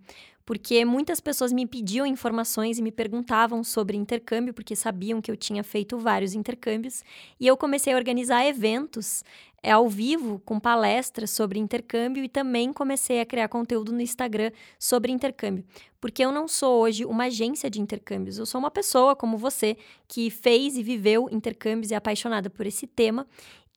porque 0.48 0.86
muitas 0.86 1.20
pessoas 1.20 1.52
me 1.52 1.68
pediam 1.68 2.08
informações 2.08 2.80
e 2.80 2.82
me 2.82 2.90
perguntavam 2.90 3.66
sobre 3.66 3.98
intercâmbio, 3.98 4.54
porque 4.54 4.78
sabiam 4.78 5.22
que 5.22 5.30
eu 5.30 5.36
tinha 5.36 5.62
feito 5.62 6.00
vários 6.00 6.34
intercâmbios, 6.34 7.04
e 7.38 7.46
eu 7.46 7.58
comecei 7.58 7.92
a 7.92 7.98
organizar 7.98 8.48
eventos 8.48 9.26
é, 9.62 9.72
ao 9.72 9.90
vivo, 9.90 10.42
com 10.46 10.58
palestras 10.58 11.32
sobre 11.32 11.60
intercâmbio, 11.60 12.24
e 12.24 12.30
também 12.30 12.72
comecei 12.72 13.20
a 13.20 13.26
criar 13.26 13.50
conteúdo 13.50 13.92
no 13.92 14.00
Instagram 14.00 14.52
sobre 14.80 15.12
intercâmbio, 15.12 15.66
porque 16.00 16.24
eu 16.24 16.32
não 16.32 16.48
sou 16.48 16.82
hoje 16.82 17.04
uma 17.04 17.26
agência 17.26 17.70
de 17.70 17.82
intercâmbios, 17.82 18.38
eu 18.38 18.46
sou 18.46 18.58
uma 18.58 18.72
pessoa 18.72 19.18
como 19.18 19.38
você 19.38 19.76
que 20.08 20.30
fez 20.30 20.78
e 20.78 20.82
viveu 20.82 21.28
intercâmbios 21.30 21.92
e 21.92 21.94
é 21.94 21.98
apaixonada 21.98 22.50
por 22.50 22.66
esse 22.66 22.88
tema, 22.88 23.28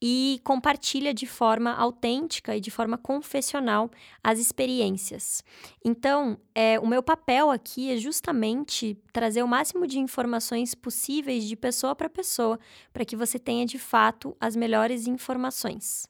e 0.01 0.41
compartilha 0.43 1.13
de 1.13 1.27
forma 1.27 1.71
autêntica 1.73 2.55
e 2.55 2.59
de 2.59 2.71
forma 2.71 2.97
confessional 2.97 3.91
as 4.23 4.39
experiências. 4.39 5.43
Então, 5.85 6.39
é, 6.55 6.79
o 6.79 6.87
meu 6.87 7.03
papel 7.03 7.51
aqui 7.51 7.91
é 7.91 7.97
justamente 7.97 8.97
trazer 9.13 9.43
o 9.43 9.47
máximo 9.47 9.85
de 9.85 9.99
informações 9.99 10.73
possíveis 10.73 11.43
de 11.45 11.55
pessoa 11.55 11.95
para 11.95 12.09
pessoa, 12.09 12.59
para 12.91 13.05
que 13.05 13.15
você 13.15 13.37
tenha 13.37 13.65
de 13.65 13.77
fato 13.77 14.35
as 14.39 14.55
melhores 14.55 15.05
informações. 15.05 16.07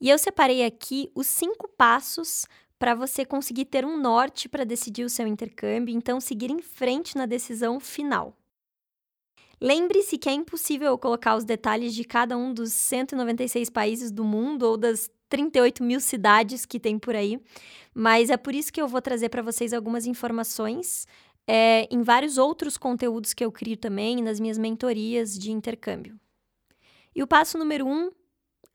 E 0.00 0.08
eu 0.08 0.16
separei 0.16 0.64
aqui 0.64 1.10
os 1.14 1.26
cinco 1.26 1.68
passos 1.68 2.46
para 2.78 2.94
você 2.94 3.26
conseguir 3.26 3.66
ter 3.66 3.84
um 3.84 4.00
norte 4.00 4.48
para 4.48 4.64
decidir 4.64 5.04
o 5.04 5.10
seu 5.10 5.26
intercâmbio, 5.26 5.94
então 5.94 6.18
seguir 6.18 6.50
em 6.50 6.62
frente 6.62 7.14
na 7.14 7.26
decisão 7.26 7.78
final. 7.78 8.34
Lembre-se 9.60 10.16
que 10.16 10.28
é 10.28 10.32
impossível 10.32 10.96
colocar 10.96 11.36
os 11.36 11.44
detalhes 11.44 11.94
de 11.94 12.02
cada 12.02 12.36
um 12.36 12.54
dos 12.54 12.72
196 12.72 13.68
países 13.68 14.10
do 14.10 14.24
mundo 14.24 14.62
ou 14.62 14.76
das 14.76 15.10
38 15.28 15.84
mil 15.84 16.00
cidades 16.00 16.64
que 16.64 16.80
tem 16.80 16.98
por 16.98 17.14
aí, 17.14 17.38
mas 17.94 18.30
é 18.30 18.36
por 18.36 18.54
isso 18.54 18.72
que 18.72 18.80
eu 18.80 18.88
vou 18.88 19.02
trazer 19.02 19.28
para 19.28 19.42
vocês 19.42 19.72
algumas 19.72 20.06
informações 20.06 21.06
é, 21.46 21.86
em 21.90 22.02
vários 22.02 22.38
outros 22.38 22.78
conteúdos 22.78 23.34
que 23.34 23.44
eu 23.44 23.52
crio 23.52 23.76
também 23.76 24.22
nas 24.22 24.40
minhas 24.40 24.56
mentorias 24.56 25.38
de 25.38 25.52
intercâmbio. 25.52 26.18
E 27.14 27.22
o 27.22 27.26
passo 27.26 27.58
número 27.58 27.86
um 27.86 28.10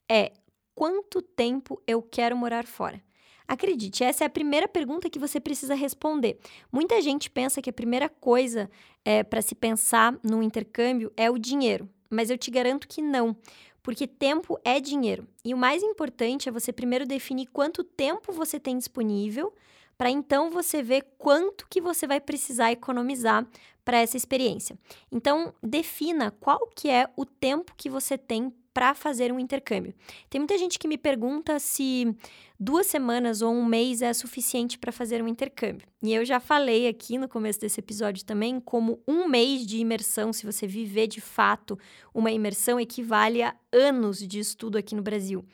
é 0.09 0.33
quanto 0.75 1.21
tempo 1.21 1.81
eu 1.87 2.01
quero 2.01 2.37
morar 2.37 2.65
fora? 2.65 3.01
Acredite, 3.47 4.03
essa 4.03 4.23
é 4.23 4.27
a 4.27 4.29
primeira 4.29 4.67
pergunta 4.67 5.09
que 5.09 5.19
você 5.19 5.39
precisa 5.39 5.75
responder. 5.75 6.39
Muita 6.71 7.01
gente 7.01 7.29
pensa 7.29 7.61
que 7.61 7.69
a 7.69 7.73
primeira 7.73 8.09
coisa 8.09 8.69
é, 9.03 9.23
para 9.23 9.41
se 9.41 9.53
pensar 9.53 10.17
no 10.23 10.41
intercâmbio 10.41 11.11
é 11.15 11.29
o 11.29 11.37
dinheiro, 11.37 11.87
mas 12.09 12.29
eu 12.29 12.37
te 12.37 12.49
garanto 12.49 12.87
que 12.87 13.01
não, 13.01 13.35
porque 13.83 14.07
tempo 14.07 14.59
é 14.63 14.79
dinheiro. 14.79 15.27
E 15.43 15.53
o 15.53 15.57
mais 15.57 15.83
importante 15.83 16.49
é 16.49 16.51
você 16.51 16.73
primeiro 16.73 17.05
definir 17.05 17.45
quanto 17.47 17.83
tempo 17.83 18.31
você 18.31 18.59
tem 18.59 18.77
disponível, 18.77 19.53
para 19.95 20.09
então 20.09 20.49
você 20.49 20.81
ver 20.81 21.05
quanto 21.17 21.67
que 21.69 21.79
você 21.79 22.07
vai 22.07 22.19
precisar 22.19 22.71
economizar 22.71 23.47
para 23.85 23.99
essa 23.99 24.17
experiência. 24.17 24.77
Então, 25.11 25.53
defina 25.61 26.31
qual 26.31 26.67
que 26.75 26.89
é 26.89 27.07
o 27.15 27.25
tempo 27.25 27.73
que 27.77 27.89
você 27.89 28.17
tem 28.17 28.51
para 28.75 28.93
fazer 28.93 29.31
um 29.31 29.39
intercâmbio. 29.39 29.93
Tem 30.29 30.37
muita 30.37 30.57
gente 30.57 30.77
que 30.77 30.85
me 30.85 30.97
pergunta 30.97 31.57
se 31.59 32.13
duas 32.59 32.85
semanas 32.87 33.41
ou 33.41 33.53
um 33.53 33.65
mês 33.65 34.01
é 34.01 34.11
suficiente 34.11 34.77
para 34.77 34.91
fazer 34.91 35.23
um 35.23 35.29
intercâmbio. 35.29 35.87
E 36.03 36.13
eu 36.13 36.25
já 36.25 36.41
falei 36.41 36.85
aqui 36.85 37.17
no 37.17 37.29
começo 37.29 37.61
desse 37.61 37.79
episódio 37.79 38.25
também 38.25 38.59
como 38.59 39.01
um 39.07 39.29
mês 39.29 39.65
de 39.65 39.77
imersão, 39.77 40.33
se 40.33 40.45
você 40.45 40.67
viver 40.67 41.07
de 41.07 41.21
fato 41.21 41.79
uma 42.13 42.31
imersão, 42.31 42.77
equivale 42.77 43.41
a 43.41 43.55
anos 43.71 44.19
de 44.19 44.39
estudo 44.39 44.77
aqui 44.77 44.93
no 44.93 45.01
Brasil. 45.01 45.45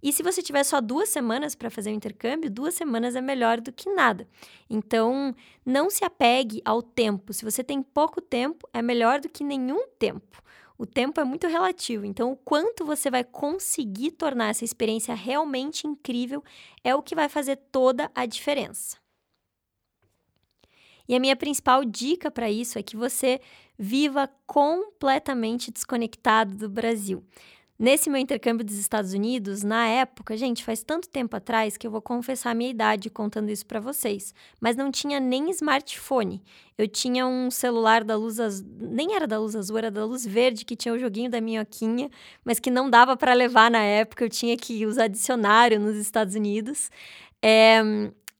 E 0.00 0.12
se 0.12 0.22
você 0.22 0.40
tiver 0.40 0.62
só 0.62 0.80
duas 0.80 1.08
semanas 1.08 1.56
para 1.56 1.70
fazer 1.70 1.90
o 1.90 1.94
intercâmbio, 1.94 2.48
duas 2.48 2.74
semanas 2.74 3.16
é 3.16 3.20
melhor 3.20 3.60
do 3.60 3.72
que 3.72 3.92
nada. 3.92 4.28
Então, 4.70 5.34
não 5.66 5.90
se 5.90 6.04
apegue 6.04 6.62
ao 6.64 6.80
tempo. 6.80 7.32
Se 7.32 7.44
você 7.44 7.64
tem 7.64 7.82
pouco 7.82 8.20
tempo, 8.20 8.68
é 8.72 8.80
melhor 8.80 9.20
do 9.20 9.28
que 9.28 9.42
nenhum 9.42 9.88
tempo. 9.98 10.40
O 10.78 10.86
tempo 10.86 11.20
é 11.20 11.24
muito 11.24 11.48
relativo, 11.48 12.06
então 12.06 12.30
o 12.30 12.36
quanto 12.36 12.84
você 12.84 13.10
vai 13.10 13.24
conseguir 13.24 14.12
tornar 14.12 14.50
essa 14.50 14.64
experiência 14.64 15.12
realmente 15.12 15.88
incrível 15.88 16.42
é 16.84 16.94
o 16.94 17.02
que 17.02 17.16
vai 17.16 17.28
fazer 17.28 17.56
toda 17.72 18.08
a 18.14 18.24
diferença. 18.24 18.96
E 21.08 21.16
a 21.16 21.20
minha 21.20 21.34
principal 21.34 21.84
dica 21.84 22.30
para 22.30 22.48
isso 22.48 22.78
é 22.78 22.82
que 22.82 22.96
você 22.96 23.40
viva 23.76 24.30
completamente 24.46 25.72
desconectado 25.72 26.54
do 26.54 26.68
Brasil. 26.68 27.24
Nesse 27.78 28.10
meu 28.10 28.20
intercâmbio 28.20 28.66
dos 28.66 28.76
Estados 28.76 29.12
Unidos, 29.12 29.62
na 29.62 29.86
época, 29.86 30.36
gente, 30.36 30.64
faz 30.64 30.82
tanto 30.82 31.08
tempo 31.08 31.36
atrás 31.36 31.76
que 31.76 31.86
eu 31.86 31.90
vou 31.92 32.02
confessar 32.02 32.50
a 32.50 32.54
minha 32.54 32.70
idade 32.70 33.08
contando 33.08 33.50
isso 33.50 33.64
para 33.64 33.78
vocês, 33.78 34.34
mas 34.60 34.74
não 34.74 34.90
tinha 34.90 35.20
nem 35.20 35.48
smartphone. 35.50 36.42
Eu 36.76 36.88
tinha 36.88 37.24
um 37.24 37.52
celular 37.52 38.02
da 38.02 38.16
luz 38.16 38.40
azul, 38.40 38.66
nem 38.80 39.14
era 39.14 39.28
da 39.28 39.38
luz 39.38 39.54
azul, 39.54 39.78
era 39.78 39.92
da 39.92 40.04
luz 40.04 40.26
verde, 40.26 40.64
que 40.64 40.74
tinha 40.74 40.92
o 40.92 40.98
joguinho 40.98 41.30
da 41.30 41.40
minhoquinha, 41.40 42.10
mas 42.44 42.58
que 42.58 42.68
não 42.68 42.90
dava 42.90 43.16
para 43.16 43.32
levar 43.32 43.70
na 43.70 43.82
época, 43.82 44.24
eu 44.24 44.28
tinha 44.28 44.56
que 44.56 44.84
usar 44.84 45.06
dicionário 45.06 45.78
nos 45.78 45.96
Estados 45.96 46.34
Unidos. 46.34 46.90
É, 47.40 47.80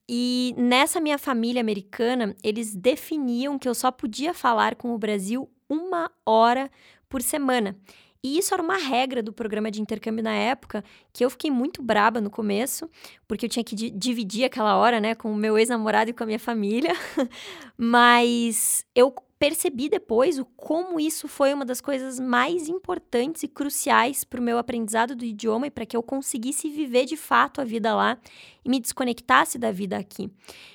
e 0.09 0.53
nessa 0.57 0.99
minha 0.99 1.17
família 1.17 1.61
americana, 1.61 2.35
eles 2.43 2.75
definiam 2.75 3.57
que 3.57 3.69
eu 3.69 3.73
só 3.73 3.89
podia 3.89 4.33
falar 4.33 4.75
com 4.75 4.93
o 4.93 4.97
Brasil 4.97 5.49
uma 5.69 6.11
hora 6.25 6.69
por 7.07 7.21
semana. 7.21 7.77
E 8.23 8.37
isso 8.37 8.53
era 8.53 8.61
uma 8.61 8.77
regra 8.77 9.23
do 9.23 9.31
programa 9.31 9.71
de 9.71 9.81
intercâmbio 9.81 10.23
na 10.23 10.33
época, 10.33 10.83
que 11.13 11.23
eu 11.23 11.29
fiquei 11.29 11.49
muito 11.49 11.81
braba 11.81 12.19
no 12.19 12.29
começo, 12.29 12.89
porque 13.27 13.45
eu 13.45 13.49
tinha 13.49 13.63
que 13.63 13.75
dividir 13.75 14.43
aquela 14.43 14.75
hora, 14.75 14.99
né, 14.99 15.15
com 15.15 15.31
o 15.31 15.35
meu 15.35 15.57
ex-namorado 15.57 16.09
e 16.09 16.13
com 16.13 16.23
a 16.23 16.27
minha 16.27 16.39
família. 16.39 16.91
Mas 17.77 18.85
eu 18.93 19.13
percebi 19.39 19.87
depois 19.87 20.37
o 20.37 20.43
como 20.43 20.99
isso 20.99 21.25
foi 21.29 21.53
uma 21.53 21.63
das 21.63 21.79
coisas 21.79 22.19
mais 22.19 22.67
importantes 22.67 23.41
e 23.41 23.47
cruciais 23.47 24.25
para 24.25 24.41
o 24.41 24.43
meu 24.43 24.57
aprendizado 24.57 25.15
do 25.15 25.23
idioma 25.23 25.67
e 25.67 25.71
para 25.71 25.85
que 25.85 25.95
eu 25.95 26.03
conseguisse 26.03 26.69
viver 26.69 27.05
de 27.05 27.15
fato 27.15 27.61
a 27.61 27.63
vida 27.63 27.95
lá 27.95 28.17
e 28.65 28.69
me 28.69 28.81
desconectasse 28.81 29.57
da 29.57 29.71
vida 29.71 29.97
aqui. 29.97 30.29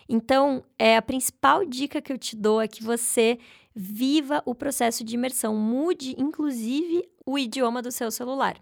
Então, 0.08 0.64
é 0.78 0.96
a 0.96 1.02
principal 1.02 1.66
dica 1.66 2.00
que 2.00 2.10
eu 2.10 2.16
te 2.16 2.34
dou 2.34 2.58
é 2.58 2.66
que 2.66 2.82
você 2.82 3.38
viva 3.74 4.42
o 4.46 4.54
processo 4.54 5.02
de 5.02 5.14
imersão, 5.14 5.56
mude 5.56 6.14
inclusive 6.18 7.08
o 7.26 7.38
idioma 7.38 7.82
do 7.82 7.90
seu 7.90 8.10
celular. 8.10 8.56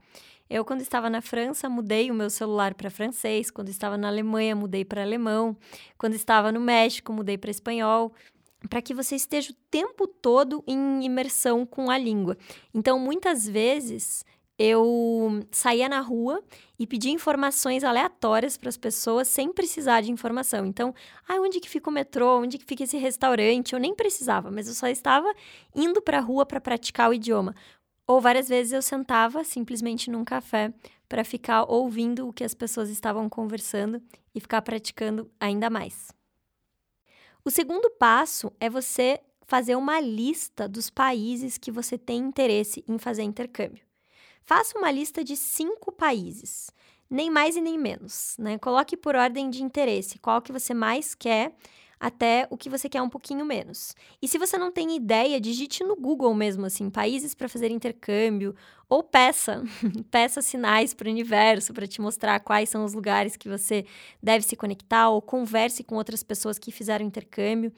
Eu, 0.48 0.64
quando 0.64 0.82
estava 0.82 1.08
na 1.08 1.22
França, 1.22 1.68
mudei 1.68 2.10
o 2.10 2.14
meu 2.14 2.28
celular 2.28 2.74
para 2.74 2.90
francês. 2.90 3.50
Quando 3.50 3.70
estava 3.70 3.96
na 3.96 4.08
Alemanha, 4.08 4.54
mudei 4.54 4.84
para 4.84 5.00
alemão. 5.00 5.56
Quando 5.96 6.12
estava 6.12 6.52
no 6.52 6.60
México, 6.60 7.10
mudei 7.10 7.38
para 7.38 7.50
espanhol. 7.50 8.12
Para 8.68 8.82
que 8.82 8.92
você 8.92 9.16
esteja 9.16 9.50
o 9.50 9.56
tempo 9.70 10.06
todo 10.06 10.62
em 10.66 11.04
imersão 11.04 11.64
com 11.64 11.90
a 11.90 11.96
língua. 11.96 12.36
Então, 12.74 12.98
muitas 12.98 13.48
vezes, 13.48 14.26
eu 14.64 15.40
saía 15.50 15.88
na 15.88 15.98
rua 15.98 16.40
e 16.78 16.86
pedia 16.86 17.10
informações 17.10 17.82
aleatórias 17.82 18.56
para 18.56 18.68
as 18.68 18.76
pessoas 18.76 19.26
sem 19.26 19.52
precisar 19.52 20.02
de 20.02 20.12
informação. 20.12 20.64
Então, 20.64 20.94
ah, 21.28 21.40
onde 21.40 21.58
que 21.58 21.68
fica 21.68 21.90
o 21.90 21.92
metrô? 21.92 22.38
Onde 22.38 22.58
que 22.58 22.64
fica 22.64 22.84
esse 22.84 22.96
restaurante? 22.96 23.72
Eu 23.72 23.80
nem 23.80 23.92
precisava, 23.92 24.52
mas 24.52 24.68
eu 24.68 24.74
só 24.74 24.86
estava 24.86 25.34
indo 25.74 26.00
para 26.00 26.18
a 26.18 26.20
rua 26.20 26.46
para 26.46 26.60
praticar 26.60 27.10
o 27.10 27.14
idioma. 27.14 27.56
Ou 28.06 28.20
várias 28.20 28.48
vezes 28.48 28.72
eu 28.72 28.82
sentava 28.82 29.42
simplesmente 29.42 30.08
num 30.08 30.24
café 30.24 30.72
para 31.08 31.24
ficar 31.24 31.64
ouvindo 31.64 32.28
o 32.28 32.32
que 32.32 32.44
as 32.44 32.54
pessoas 32.54 32.88
estavam 32.88 33.28
conversando 33.28 34.00
e 34.32 34.38
ficar 34.38 34.62
praticando 34.62 35.28
ainda 35.40 35.68
mais. 35.68 36.12
O 37.44 37.50
segundo 37.50 37.90
passo 37.90 38.52
é 38.60 38.70
você 38.70 39.18
fazer 39.44 39.74
uma 39.74 39.98
lista 40.00 40.68
dos 40.68 40.88
países 40.88 41.58
que 41.58 41.72
você 41.72 41.98
tem 41.98 42.20
interesse 42.20 42.84
em 42.86 42.96
fazer 42.96 43.22
intercâmbio. 43.22 43.91
Faça 44.44 44.78
uma 44.78 44.90
lista 44.90 45.22
de 45.22 45.36
cinco 45.36 45.92
países, 45.92 46.70
nem 47.08 47.30
mais 47.30 47.56
e 47.56 47.60
nem 47.60 47.78
menos. 47.78 48.36
Né? 48.38 48.58
Coloque 48.58 48.96
por 48.96 49.14
ordem 49.14 49.50
de 49.50 49.62
interesse 49.62 50.18
qual 50.18 50.42
que 50.42 50.52
você 50.52 50.74
mais 50.74 51.14
quer 51.14 51.54
até 52.02 52.48
o 52.50 52.56
que 52.56 52.68
você 52.68 52.88
quer 52.88 53.00
um 53.00 53.08
pouquinho 53.08 53.46
menos. 53.46 53.94
E 54.20 54.26
se 54.26 54.36
você 54.36 54.58
não 54.58 54.72
tem 54.72 54.96
ideia, 54.96 55.40
digite 55.40 55.84
no 55.84 55.94
Google 55.94 56.34
mesmo 56.34 56.66
assim, 56.66 56.90
países 56.90 57.32
para 57.32 57.48
fazer 57.48 57.70
intercâmbio 57.70 58.56
ou 58.92 59.02
peça, 59.02 59.64
peça 60.10 60.42
sinais 60.42 60.92
para 60.92 61.08
o 61.08 61.10
universo 61.10 61.72
para 61.72 61.86
te 61.86 61.98
mostrar 61.98 62.38
quais 62.40 62.68
são 62.68 62.84
os 62.84 62.92
lugares 62.92 63.38
que 63.38 63.48
você 63.48 63.86
deve 64.22 64.44
se 64.44 64.54
conectar 64.54 65.08
ou 65.08 65.22
converse 65.22 65.82
com 65.82 65.94
outras 65.94 66.22
pessoas 66.22 66.58
que 66.58 66.70
fizeram 66.70 67.02
intercâmbio. 67.02 67.72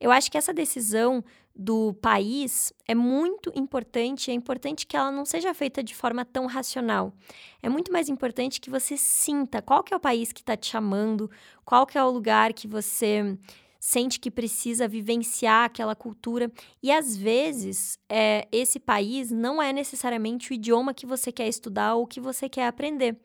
Eu 0.00 0.12
acho 0.12 0.30
que 0.30 0.38
essa 0.38 0.54
decisão 0.54 1.24
do 1.56 1.92
país 1.94 2.72
é 2.86 2.94
muito 2.94 3.50
importante, 3.56 4.30
é 4.30 4.34
importante 4.34 4.86
que 4.86 4.96
ela 4.96 5.10
não 5.10 5.24
seja 5.24 5.52
feita 5.52 5.82
de 5.82 5.92
forma 5.92 6.24
tão 6.24 6.46
racional. 6.46 7.12
É 7.60 7.68
muito 7.68 7.92
mais 7.92 8.08
importante 8.08 8.60
que 8.60 8.70
você 8.70 8.96
sinta 8.96 9.60
qual 9.60 9.82
que 9.82 9.92
é 9.92 9.96
o 9.96 10.00
país 10.00 10.32
que 10.32 10.40
está 10.40 10.56
te 10.56 10.68
chamando, 10.68 11.28
qual 11.64 11.84
que 11.84 11.98
é 11.98 12.04
o 12.04 12.10
lugar 12.10 12.52
que 12.52 12.68
você 12.68 13.36
sente 13.80 14.20
que 14.20 14.30
precisa 14.30 14.86
vivenciar 14.86 15.64
aquela 15.64 15.96
cultura. 15.96 16.52
E 16.82 16.92
às 16.92 17.16
vezes, 17.16 17.98
é, 18.08 18.46
esse 18.52 18.78
país 18.78 19.30
não 19.30 19.60
é 19.60 19.72
necessariamente 19.72 20.52
o 20.52 20.54
idioma 20.54 20.92
que 20.92 21.06
você 21.06 21.32
quer 21.32 21.48
estudar 21.48 21.94
ou 21.94 22.06
que 22.06 22.20
você 22.20 22.48
quer 22.48 22.66
aprender. 22.66 23.16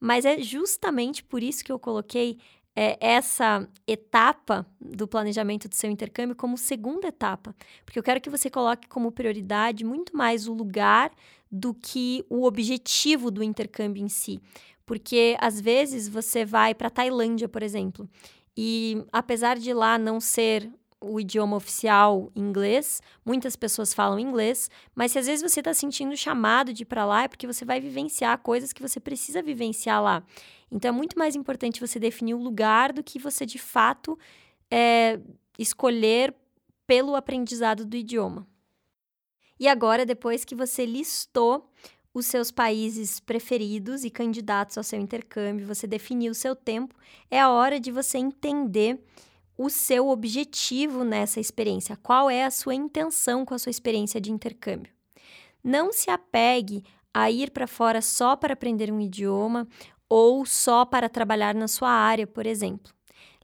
Mas 0.00 0.24
é 0.24 0.40
justamente 0.40 1.22
por 1.22 1.40
isso 1.40 1.64
que 1.64 1.70
eu 1.70 1.78
coloquei 1.78 2.38
é, 2.74 2.98
essa 3.00 3.68
etapa 3.86 4.66
do 4.80 5.06
planejamento 5.06 5.68
do 5.68 5.74
seu 5.76 5.90
intercâmbio 5.90 6.34
como 6.34 6.58
segunda 6.58 7.08
etapa, 7.08 7.54
porque 7.84 7.98
eu 7.98 8.02
quero 8.02 8.20
que 8.20 8.30
você 8.30 8.50
coloque 8.50 8.88
como 8.88 9.12
prioridade 9.12 9.84
muito 9.84 10.16
mais 10.16 10.48
o 10.48 10.54
lugar 10.54 11.12
do 11.50 11.74
que 11.74 12.24
o 12.28 12.44
objetivo 12.44 13.30
do 13.30 13.42
intercâmbio 13.42 14.02
em 14.02 14.08
si. 14.08 14.40
Porque 14.86 15.36
às 15.38 15.60
vezes 15.60 16.08
você 16.08 16.44
vai 16.44 16.74
para 16.74 16.90
Tailândia, 16.90 17.48
por 17.48 17.62
exemplo, 17.62 18.08
e 18.56 19.04
apesar 19.12 19.58
de 19.58 19.72
lá 19.72 19.98
não 19.98 20.20
ser 20.20 20.70
o 21.00 21.18
idioma 21.18 21.56
oficial 21.56 22.30
inglês, 22.34 23.02
muitas 23.24 23.56
pessoas 23.56 23.92
falam 23.92 24.18
inglês, 24.18 24.70
mas 24.94 25.12
se 25.12 25.18
às 25.18 25.26
vezes 25.26 25.42
você 25.42 25.60
está 25.60 25.74
sentindo 25.74 26.16
chamado 26.16 26.72
de 26.72 26.82
ir 26.82 26.86
para 26.86 27.04
lá, 27.04 27.24
é 27.24 27.28
porque 27.28 27.46
você 27.46 27.64
vai 27.64 27.80
vivenciar 27.80 28.38
coisas 28.38 28.72
que 28.72 28.80
você 28.80 29.00
precisa 29.00 29.42
vivenciar 29.42 30.02
lá. 30.02 30.22
Então 30.70 30.88
é 30.88 30.92
muito 30.92 31.18
mais 31.18 31.34
importante 31.34 31.80
você 31.80 31.98
definir 31.98 32.34
o 32.34 32.42
lugar 32.42 32.92
do 32.92 33.02
que 33.02 33.18
você 33.18 33.44
de 33.44 33.58
fato 33.58 34.18
é, 34.70 35.18
escolher 35.58 36.34
pelo 36.86 37.16
aprendizado 37.16 37.84
do 37.84 37.96
idioma. 37.96 38.46
E 39.58 39.68
agora, 39.68 40.04
depois 40.04 40.44
que 40.44 40.54
você 40.54 40.84
listou 40.84 41.70
os 42.14 42.26
seus 42.26 42.50
países 42.50 43.20
preferidos 43.20 44.04
e 44.04 44.10
candidatos 44.10 44.76
ao 44.76 44.84
seu 44.84 45.00
intercâmbio, 45.00 45.66
você 45.66 45.86
definir 45.86 46.30
o 46.30 46.34
seu 46.34 46.54
tempo, 46.54 46.94
é 47.30 47.40
a 47.40 47.50
hora 47.50 47.80
de 47.80 47.90
você 47.90 48.18
entender 48.18 49.02
o 49.56 49.70
seu 49.70 50.08
objetivo 50.08 51.04
nessa 51.04 51.40
experiência, 51.40 51.96
qual 51.96 52.28
é 52.28 52.44
a 52.44 52.50
sua 52.50 52.74
intenção 52.74 53.44
com 53.44 53.54
a 53.54 53.58
sua 53.58 53.70
experiência 53.70 54.20
de 54.20 54.30
intercâmbio. 54.30 54.92
Não 55.62 55.92
se 55.92 56.10
apegue 56.10 56.84
a 57.14 57.30
ir 57.30 57.50
para 57.50 57.66
fora 57.66 58.02
só 58.02 58.36
para 58.36 58.54
aprender 58.54 58.90
um 58.90 59.00
idioma 59.00 59.66
ou 60.08 60.44
só 60.44 60.84
para 60.84 61.08
trabalhar 61.08 61.54
na 61.54 61.68
sua 61.68 61.90
área, 61.90 62.26
por 62.26 62.46
exemplo. 62.46 62.92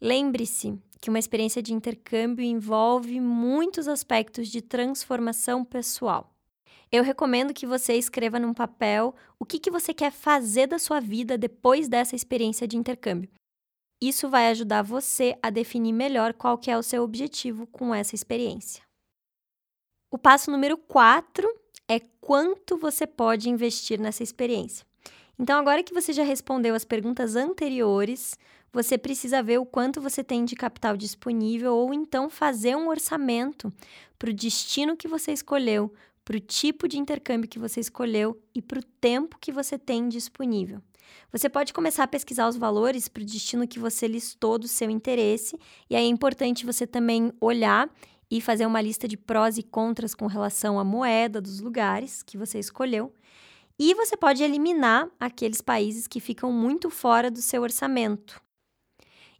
Lembre-se 0.00 0.78
que 1.00 1.08
uma 1.08 1.18
experiência 1.18 1.62
de 1.62 1.72
intercâmbio 1.72 2.44
envolve 2.44 3.20
muitos 3.20 3.86
aspectos 3.86 4.48
de 4.48 4.60
transformação 4.60 5.64
pessoal 5.64 6.37
eu 6.90 7.02
recomendo 7.02 7.54
que 7.54 7.66
você 7.66 7.94
escreva 7.94 8.38
num 8.38 8.54
papel 8.54 9.14
o 9.38 9.44
que, 9.44 9.58
que 9.58 9.70
você 9.70 9.92
quer 9.92 10.10
fazer 10.10 10.66
da 10.66 10.78
sua 10.78 11.00
vida 11.00 11.36
depois 11.36 11.88
dessa 11.88 12.16
experiência 12.16 12.66
de 12.66 12.76
intercâmbio. 12.76 13.30
Isso 14.00 14.28
vai 14.28 14.48
ajudar 14.48 14.82
você 14.82 15.36
a 15.42 15.50
definir 15.50 15.92
melhor 15.92 16.32
qual 16.32 16.56
que 16.56 16.70
é 16.70 16.78
o 16.78 16.82
seu 16.82 17.02
objetivo 17.02 17.66
com 17.66 17.94
essa 17.94 18.14
experiência. 18.14 18.82
O 20.10 20.16
passo 20.16 20.50
número 20.50 20.76
4 20.76 21.46
é 21.88 22.00
quanto 22.20 22.78
você 22.78 23.06
pode 23.06 23.50
investir 23.50 24.00
nessa 24.00 24.22
experiência. 24.22 24.86
Então, 25.38 25.58
agora 25.58 25.82
que 25.82 25.94
você 25.94 26.12
já 26.12 26.22
respondeu 26.22 26.74
as 26.74 26.84
perguntas 26.84 27.36
anteriores, 27.36 28.38
você 28.72 28.98
precisa 28.98 29.42
ver 29.42 29.58
o 29.58 29.66
quanto 29.66 30.00
você 30.00 30.22
tem 30.22 30.44
de 30.44 30.56
capital 30.56 30.96
disponível 30.96 31.74
ou 31.74 31.92
então 31.92 32.28
fazer 32.28 32.76
um 32.76 32.88
orçamento 32.88 33.72
para 34.18 34.30
o 34.30 34.34
destino 34.34 34.96
que 34.96 35.08
você 35.08 35.32
escolheu, 35.32 35.92
para 36.28 36.36
o 36.36 36.40
tipo 36.40 36.86
de 36.86 36.98
intercâmbio 36.98 37.48
que 37.48 37.58
você 37.58 37.80
escolheu 37.80 38.38
e 38.54 38.60
para 38.60 38.80
o 38.80 38.82
tempo 39.00 39.38
que 39.40 39.50
você 39.50 39.78
tem 39.78 40.10
disponível. 40.10 40.82
Você 41.32 41.48
pode 41.48 41.72
começar 41.72 42.04
a 42.04 42.06
pesquisar 42.06 42.46
os 42.46 42.56
valores 42.58 43.08
para 43.08 43.22
o 43.22 43.24
destino 43.24 43.66
que 43.66 43.78
você 43.78 44.06
listou 44.06 44.58
do 44.58 44.68
seu 44.68 44.90
interesse, 44.90 45.58
e 45.88 45.96
aí 45.96 46.04
é 46.04 46.06
importante 46.06 46.66
você 46.66 46.86
também 46.86 47.32
olhar 47.40 47.88
e 48.30 48.42
fazer 48.42 48.66
uma 48.66 48.78
lista 48.78 49.08
de 49.08 49.16
prós 49.16 49.56
e 49.56 49.62
contras 49.62 50.14
com 50.14 50.26
relação 50.26 50.78
à 50.78 50.84
moeda 50.84 51.40
dos 51.40 51.60
lugares 51.60 52.22
que 52.22 52.36
você 52.36 52.58
escolheu. 52.58 53.10
E 53.78 53.94
você 53.94 54.14
pode 54.14 54.42
eliminar 54.42 55.08
aqueles 55.18 55.62
países 55.62 56.06
que 56.06 56.20
ficam 56.20 56.52
muito 56.52 56.90
fora 56.90 57.30
do 57.30 57.40
seu 57.40 57.62
orçamento. 57.62 58.38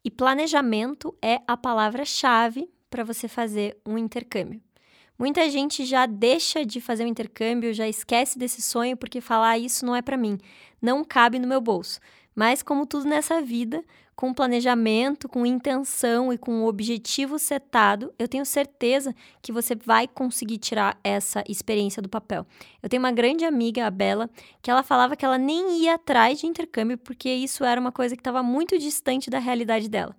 E 0.02 0.10
planejamento 0.10 1.14
é 1.20 1.42
a 1.46 1.54
palavra-chave 1.54 2.66
para 2.88 3.04
você 3.04 3.28
fazer 3.28 3.76
um 3.84 3.98
intercâmbio. 3.98 4.62
Muita 5.18 5.50
gente 5.50 5.84
já 5.84 6.06
deixa 6.06 6.64
de 6.64 6.80
fazer 6.80 7.04
o 7.04 7.08
intercâmbio, 7.08 7.74
já 7.74 7.88
esquece 7.88 8.38
desse 8.38 8.62
sonho 8.62 8.96
porque 8.96 9.20
falar 9.20 9.50
ah, 9.50 9.58
isso 9.58 9.84
não 9.84 9.96
é 9.96 10.00
para 10.00 10.16
mim, 10.16 10.38
não 10.80 11.04
cabe 11.04 11.40
no 11.40 11.48
meu 11.48 11.60
bolso. 11.60 11.98
Mas 12.36 12.62
como 12.62 12.86
tudo 12.86 13.04
nessa 13.04 13.42
vida, 13.42 13.84
com 14.18 14.34
planejamento, 14.34 15.28
com 15.28 15.46
intenção 15.46 16.32
e 16.32 16.36
com 16.36 16.64
objetivo 16.64 17.38
setado, 17.38 18.12
eu 18.18 18.26
tenho 18.26 18.44
certeza 18.44 19.14
que 19.40 19.52
você 19.52 19.76
vai 19.76 20.08
conseguir 20.08 20.58
tirar 20.58 20.98
essa 21.04 21.44
experiência 21.48 22.02
do 22.02 22.08
papel. 22.08 22.44
Eu 22.82 22.88
tenho 22.88 23.00
uma 23.00 23.12
grande 23.12 23.44
amiga, 23.44 23.86
a 23.86 23.90
Bela, 23.92 24.28
que 24.60 24.72
ela 24.72 24.82
falava 24.82 25.14
que 25.14 25.24
ela 25.24 25.38
nem 25.38 25.84
ia 25.84 25.94
atrás 25.94 26.40
de 26.40 26.48
intercâmbio 26.48 26.98
porque 26.98 27.32
isso 27.32 27.62
era 27.62 27.80
uma 27.80 27.92
coisa 27.92 28.16
que 28.16 28.20
estava 28.20 28.42
muito 28.42 28.76
distante 28.76 29.30
da 29.30 29.38
realidade 29.38 29.88
dela. 29.88 30.16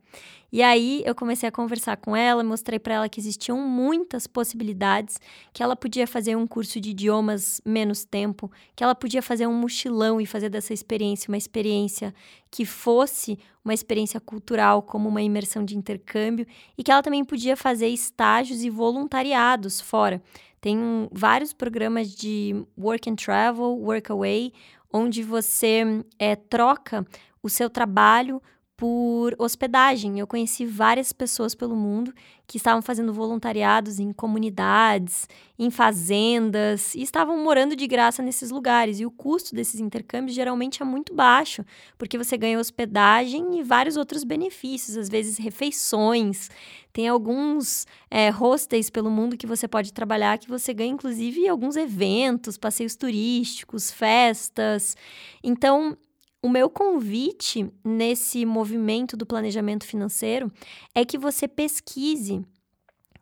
E 0.52 0.64
aí 0.64 1.04
eu 1.06 1.14
comecei 1.14 1.48
a 1.48 1.52
conversar 1.52 1.98
com 1.98 2.16
ela, 2.16 2.44
mostrei 2.44 2.80
para 2.80 2.96
ela 2.96 3.10
que 3.10 3.20
existiam 3.20 3.58
muitas 3.60 4.26
possibilidades, 4.26 5.20
que 5.54 5.62
ela 5.62 5.76
podia 5.76 6.08
fazer 6.08 6.36
um 6.36 6.48
curso 6.48 6.80
de 6.80 6.90
idiomas 6.90 7.62
menos 7.64 8.04
tempo, 8.04 8.52
que 8.76 8.84
ela 8.84 8.96
podia 8.96 9.22
fazer 9.22 9.46
um 9.46 9.54
mochilão 9.54 10.20
e 10.20 10.26
fazer 10.26 10.50
dessa 10.50 10.74
experiência 10.74 11.30
uma 11.30 11.38
experiência 11.38 12.14
que 12.50 12.66
fosse 12.66 13.38
uma 13.64 13.74
experiência 13.76 13.89
cultural, 14.20 14.82
como 14.82 15.10
uma 15.10 15.22
imersão 15.22 15.64
de 15.64 15.78
intercâmbio, 15.78 16.46
e 16.78 16.84
que 16.84 16.92
ela 16.92 17.02
também 17.02 17.24
podia 17.24 17.56
fazer 17.56 17.88
estágios 17.88 18.64
e 18.64 18.70
voluntariados 18.70 19.82
fora. 19.82 20.22
Tem 20.62 20.78
vários 21.12 21.54
programas 21.54 22.14
de 22.14 22.66
work 22.78 23.10
and 23.10 23.16
travel, 23.16 23.78
work 23.78 24.12
away, 24.12 24.52
onde 24.92 25.24
você 25.24 26.04
é, 26.18 26.36
troca 26.36 27.06
o 27.42 27.50
seu 27.50 27.70
trabalho 27.70 28.42
por 28.80 29.36
hospedagem. 29.38 30.20
Eu 30.20 30.26
conheci 30.26 30.66
várias 30.66 31.12
pessoas 31.12 31.54
pelo 31.54 31.76
mundo 31.76 32.14
que 32.48 32.56
estavam 32.56 32.82
fazendo 32.82 33.12
voluntariados 33.12 34.00
em 34.00 34.14
comunidades, 34.14 35.28
em 35.60 35.70
fazendas 35.70 36.96
e 36.96 37.02
estavam 37.02 37.38
morando 37.44 37.76
de 37.76 37.86
graça 37.86 38.24
nesses 38.24 38.52
lugares. 38.52 39.02
E 39.02 39.06
o 39.06 39.12
custo 39.12 39.54
desses 39.54 39.82
intercâmbios 39.82 40.34
geralmente 40.34 40.82
é 40.82 40.86
muito 40.86 41.14
baixo, 41.14 41.66
porque 41.98 42.18
você 42.18 42.38
ganha 42.38 42.58
hospedagem 42.58 43.60
e 43.60 43.64
vários 43.64 43.98
outros 43.98 44.24
benefícios, 44.24 44.96
às 44.96 45.10
vezes 45.10 45.38
refeições. 45.38 46.50
Tem 46.94 47.10
alguns 47.10 47.86
é, 48.10 48.30
hostels 48.30 48.90
pelo 48.90 49.12
mundo 49.12 49.36
que 49.36 49.46
você 49.46 49.68
pode 49.68 49.92
trabalhar 49.92 50.40
que 50.40 50.48
você 50.48 50.74
ganha, 50.74 50.94
inclusive, 50.94 51.50
alguns 51.50 51.76
eventos, 51.76 52.58
passeios 52.58 52.96
turísticos, 52.96 53.92
festas. 53.92 54.96
Então, 55.44 55.98
o 56.42 56.50
meu 56.50 56.70
convite 56.70 57.70
nesse 57.84 58.46
movimento 58.46 59.18
do 59.18 59.26
planejamento 59.26 59.86
financeiro 59.86 60.52
é 60.96 61.04
que 61.04 61.18
você 61.18 61.48
pesquise 61.48 62.42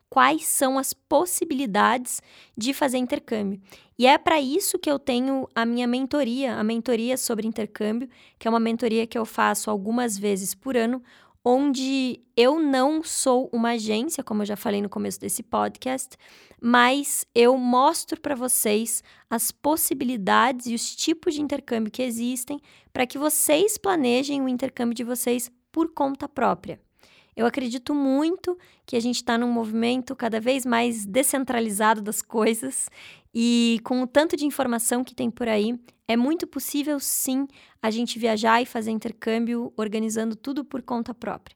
quais 0.09 0.45
são 0.45 0.77
as 0.77 0.93
possibilidades 0.93 2.21
de 2.55 2.73
fazer 2.73 2.97
intercâmbio. 2.97 3.59
E 3.99 4.05
é 4.05 4.17
para 4.17 4.39
isso 4.39 4.77
que 4.77 4.89
eu 4.89 4.99
tenho 4.99 5.47
a 5.53 5.65
minha 5.65 5.87
mentoria, 5.87 6.55
a 6.55 6.63
mentoria 6.63 7.17
sobre 7.17 7.47
intercâmbio, 7.47 8.07
que 8.37 8.47
é 8.47 8.49
uma 8.49 8.59
mentoria 8.59 9.07
que 9.07 9.17
eu 9.17 9.25
faço 9.25 9.69
algumas 9.69 10.17
vezes 10.17 10.53
por 10.53 10.77
ano, 10.77 11.01
onde 11.49 12.19
eu 12.35 12.59
não 12.59 13.01
sou 13.01 13.49
uma 13.53 13.69
agência, 13.69 14.21
como 14.21 14.41
eu 14.41 14.45
já 14.45 14.57
falei 14.57 14.81
no 14.81 14.89
começo 14.89 15.17
desse 15.17 15.41
podcast, 15.41 16.17
mas 16.61 17.25
eu 17.33 17.57
mostro 17.57 18.19
para 18.19 18.35
vocês 18.35 19.01
as 19.29 19.49
possibilidades 19.49 20.67
e 20.67 20.75
os 20.75 20.93
tipos 20.93 21.35
de 21.35 21.41
intercâmbio 21.41 21.89
que 21.89 22.03
existem 22.03 22.59
para 22.91 23.07
que 23.07 23.17
vocês 23.17 23.77
planejem 23.77 24.41
o 24.41 24.49
intercâmbio 24.49 24.93
de 24.93 25.05
vocês 25.05 25.49
por 25.71 25.93
conta 25.93 26.27
própria. 26.27 26.81
Eu 27.37 27.45
acredito 27.45 27.93
muito 27.93 28.57
que 28.83 28.95
a 28.95 28.99
gente 28.99 29.17
está 29.17 29.37
num 29.37 29.51
movimento 29.51 30.15
cada 30.15 30.41
vez 30.41 30.65
mais 30.65 31.05
descentralizado 31.05 32.01
das 32.01 32.19
coisas 32.19 32.89
e 33.31 33.79
com 33.83 34.01
o 34.01 34.07
tanto 34.07 34.35
de 34.35 34.43
informação 34.43 35.03
que 35.03 35.13
tem 35.13 35.29
por 35.29 35.47
aí, 35.47 35.79
é 36.07 36.17
muito 36.17 36.47
possível 36.47 36.99
sim 36.99 37.47
a 37.79 37.91
gente 37.91 38.17
viajar 38.17 38.59
e 38.59 38.65
fazer 38.65 38.89
intercâmbio 38.89 39.71
organizando 39.77 40.35
tudo 40.35 40.65
por 40.65 40.81
conta 40.81 41.13
própria. 41.13 41.55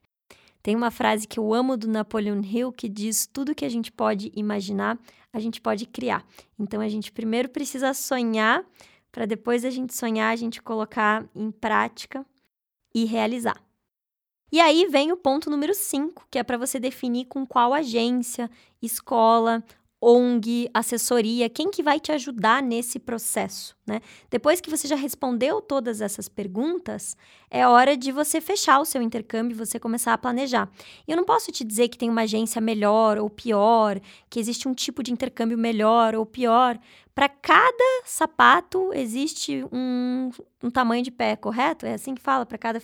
Tem 0.62 0.76
uma 0.76 0.92
frase 0.92 1.26
que 1.26 1.40
eu 1.40 1.52
amo 1.52 1.76
do 1.76 1.88
Napoleon 1.88 2.40
Hill 2.44 2.70
que 2.70 2.88
diz: 2.88 3.26
tudo 3.26 3.52
que 3.52 3.64
a 3.64 3.68
gente 3.68 3.90
pode 3.90 4.30
imaginar, 4.36 4.96
a 5.32 5.40
gente 5.40 5.60
pode 5.60 5.86
criar. 5.86 6.24
Então 6.56 6.80
a 6.80 6.88
gente 6.88 7.10
primeiro 7.10 7.48
precisa 7.48 7.92
sonhar, 7.92 8.64
para 9.10 9.26
depois 9.26 9.64
a 9.64 9.70
gente 9.70 9.92
sonhar, 9.92 10.32
a 10.32 10.36
gente 10.36 10.62
colocar 10.62 11.28
em 11.34 11.50
prática 11.50 12.24
e 12.94 13.04
realizar. 13.04 13.60
E 14.52 14.60
aí 14.60 14.86
vem 14.86 15.10
o 15.10 15.16
ponto 15.16 15.48
número 15.48 15.74
5, 15.74 16.26
que 16.30 16.38
é 16.38 16.42
para 16.42 16.58
você 16.58 16.78
definir 16.78 17.24
com 17.24 17.46
qual 17.46 17.72
agência, 17.72 18.50
escola 18.82 19.64
ONG, 20.04 20.68
assessoria, 20.74 21.48
quem 21.48 21.70
que 21.70 21.80
vai 21.80 22.00
te 22.00 22.10
ajudar 22.10 22.60
nesse 22.60 22.98
processo, 22.98 23.76
né? 23.86 24.00
Depois 24.28 24.60
que 24.60 24.68
você 24.68 24.88
já 24.88 24.96
respondeu 24.96 25.60
todas 25.60 26.00
essas 26.00 26.28
perguntas, 26.28 27.16
é 27.48 27.64
hora 27.68 27.96
de 27.96 28.10
você 28.10 28.40
fechar 28.40 28.80
o 28.80 28.84
seu 28.84 29.00
intercâmbio 29.00 29.54
e 29.54 29.56
você 29.56 29.78
começar 29.78 30.12
a 30.12 30.18
planejar. 30.18 30.68
Eu 31.06 31.16
não 31.16 31.24
posso 31.24 31.52
te 31.52 31.62
dizer 31.62 31.88
que 31.88 31.96
tem 31.96 32.10
uma 32.10 32.22
agência 32.22 32.60
melhor 32.60 33.16
ou 33.16 33.30
pior, 33.30 34.00
que 34.28 34.40
existe 34.40 34.66
um 34.66 34.74
tipo 34.74 35.04
de 35.04 35.12
intercâmbio 35.12 35.56
melhor 35.56 36.16
ou 36.16 36.26
pior. 36.26 36.76
Para 37.14 37.28
cada 37.28 38.02
sapato 38.04 38.92
existe 38.92 39.64
um, 39.70 40.30
um 40.60 40.70
tamanho 40.70 41.04
de 41.04 41.12
pé, 41.12 41.36
correto? 41.36 41.86
É 41.86 41.94
assim 41.94 42.12
que 42.12 42.20
fala, 42.20 42.44
para 42.44 42.58
cada 42.58 42.82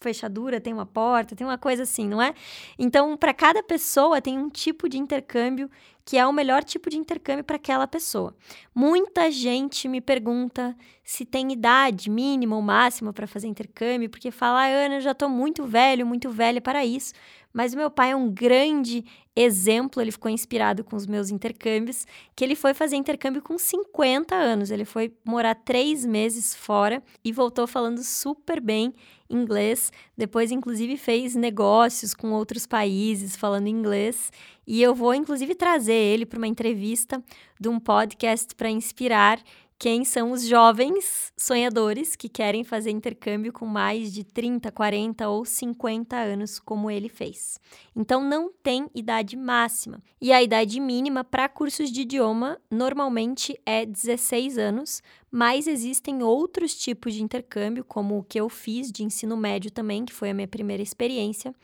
fechadura 0.00 0.60
tem 0.60 0.72
uma 0.72 0.86
porta, 0.86 1.34
tem 1.36 1.46
uma 1.46 1.58
coisa 1.58 1.82
assim, 1.82 2.06
não 2.08 2.20
é? 2.20 2.34
Então, 2.78 3.16
para 3.16 3.34
cada 3.34 3.62
pessoa 3.62 4.20
tem 4.20 4.38
um 4.38 4.48
tipo 4.48 4.88
de 4.88 4.98
intercâmbio 4.98 5.70
que 6.08 6.16
é 6.16 6.26
o 6.26 6.32
melhor 6.32 6.64
tipo 6.64 6.88
de 6.88 6.96
intercâmbio 6.96 7.44
para 7.44 7.56
aquela 7.56 7.86
pessoa. 7.86 8.34
Muita 8.74 9.30
gente 9.30 9.86
me 9.86 10.00
pergunta 10.00 10.74
se 11.04 11.22
tem 11.22 11.52
idade 11.52 12.08
mínima 12.08 12.56
ou 12.56 12.62
máxima 12.62 13.12
para 13.12 13.26
fazer 13.26 13.46
intercâmbio, 13.46 14.08
porque 14.08 14.30
fala, 14.30 14.62
ah, 14.62 14.68
Ana, 14.68 14.94
eu 14.94 15.00
já 15.02 15.10
estou 15.10 15.28
muito 15.28 15.66
velho, 15.66 16.06
muito 16.06 16.30
velha 16.30 16.62
para 16.62 16.82
isso. 16.82 17.12
Mas 17.52 17.74
meu 17.74 17.90
pai 17.90 18.12
é 18.12 18.16
um 18.16 18.30
grande 18.30 19.04
exemplo, 19.36 20.00
ele 20.00 20.10
ficou 20.10 20.30
inspirado 20.30 20.82
com 20.82 20.96
os 20.96 21.06
meus 21.06 21.28
intercâmbios, 21.28 22.06
que 22.34 22.42
ele 22.42 22.54
foi 22.54 22.72
fazer 22.72 22.96
intercâmbio 22.96 23.42
com 23.42 23.58
50 23.58 24.34
anos. 24.34 24.70
Ele 24.70 24.86
foi 24.86 25.12
morar 25.22 25.54
três 25.56 26.06
meses 26.06 26.54
fora 26.54 27.02
e 27.22 27.32
voltou 27.32 27.66
falando 27.66 28.02
super 28.02 28.62
bem 28.62 28.94
inglês. 29.28 29.92
Depois, 30.16 30.50
inclusive, 30.50 30.96
fez 30.96 31.34
negócios 31.34 32.14
com 32.14 32.32
outros 32.32 32.66
países 32.66 33.36
falando 33.36 33.66
inglês. 33.66 34.32
E 34.70 34.82
eu 34.82 34.94
vou, 34.94 35.14
inclusive, 35.14 35.54
trazer 35.54 35.94
ele 35.94 36.26
para 36.26 36.36
uma 36.36 36.46
entrevista 36.46 37.24
de 37.58 37.70
um 37.70 37.80
podcast 37.80 38.54
para 38.54 38.68
inspirar 38.68 39.42
quem 39.78 40.04
são 40.04 40.32
os 40.32 40.44
jovens 40.44 41.32
sonhadores 41.36 42.14
que 42.14 42.28
querem 42.28 42.64
fazer 42.64 42.90
intercâmbio 42.90 43.50
com 43.50 43.64
mais 43.64 44.12
de 44.12 44.24
30, 44.24 44.70
40 44.70 45.26
ou 45.28 45.44
50 45.44 46.16
anos, 46.16 46.58
como 46.58 46.90
ele 46.90 47.08
fez. 47.08 47.58
Então, 47.96 48.22
não 48.22 48.52
tem 48.62 48.90
idade 48.94 49.36
máxima. 49.36 50.02
E 50.20 50.32
a 50.32 50.42
idade 50.42 50.78
mínima 50.80 51.24
para 51.24 51.48
cursos 51.48 51.90
de 51.90 52.02
idioma 52.02 52.60
normalmente 52.70 53.58
é 53.64 53.86
16 53.86 54.58
anos, 54.58 55.00
mas 55.30 55.66
existem 55.66 56.22
outros 56.22 56.74
tipos 56.74 57.14
de 57.14 57.22
intercâmbio, 57.22 57.84
como 57.84 58.18
o 58.18 58.24
que 58.24 58.40
eu 58.40 58.48
fiz 58.50 58.92
de 58.92 59.04
ensino 59.04 59.36
médio 59.36 59.70
também, 59.70 60.04
que 60.04 60.12
foi 60.12 60.30
a 60.30 60.34
minha 60.34 60.48
primeira 60.48 60.82
experiência, 60.82 61.54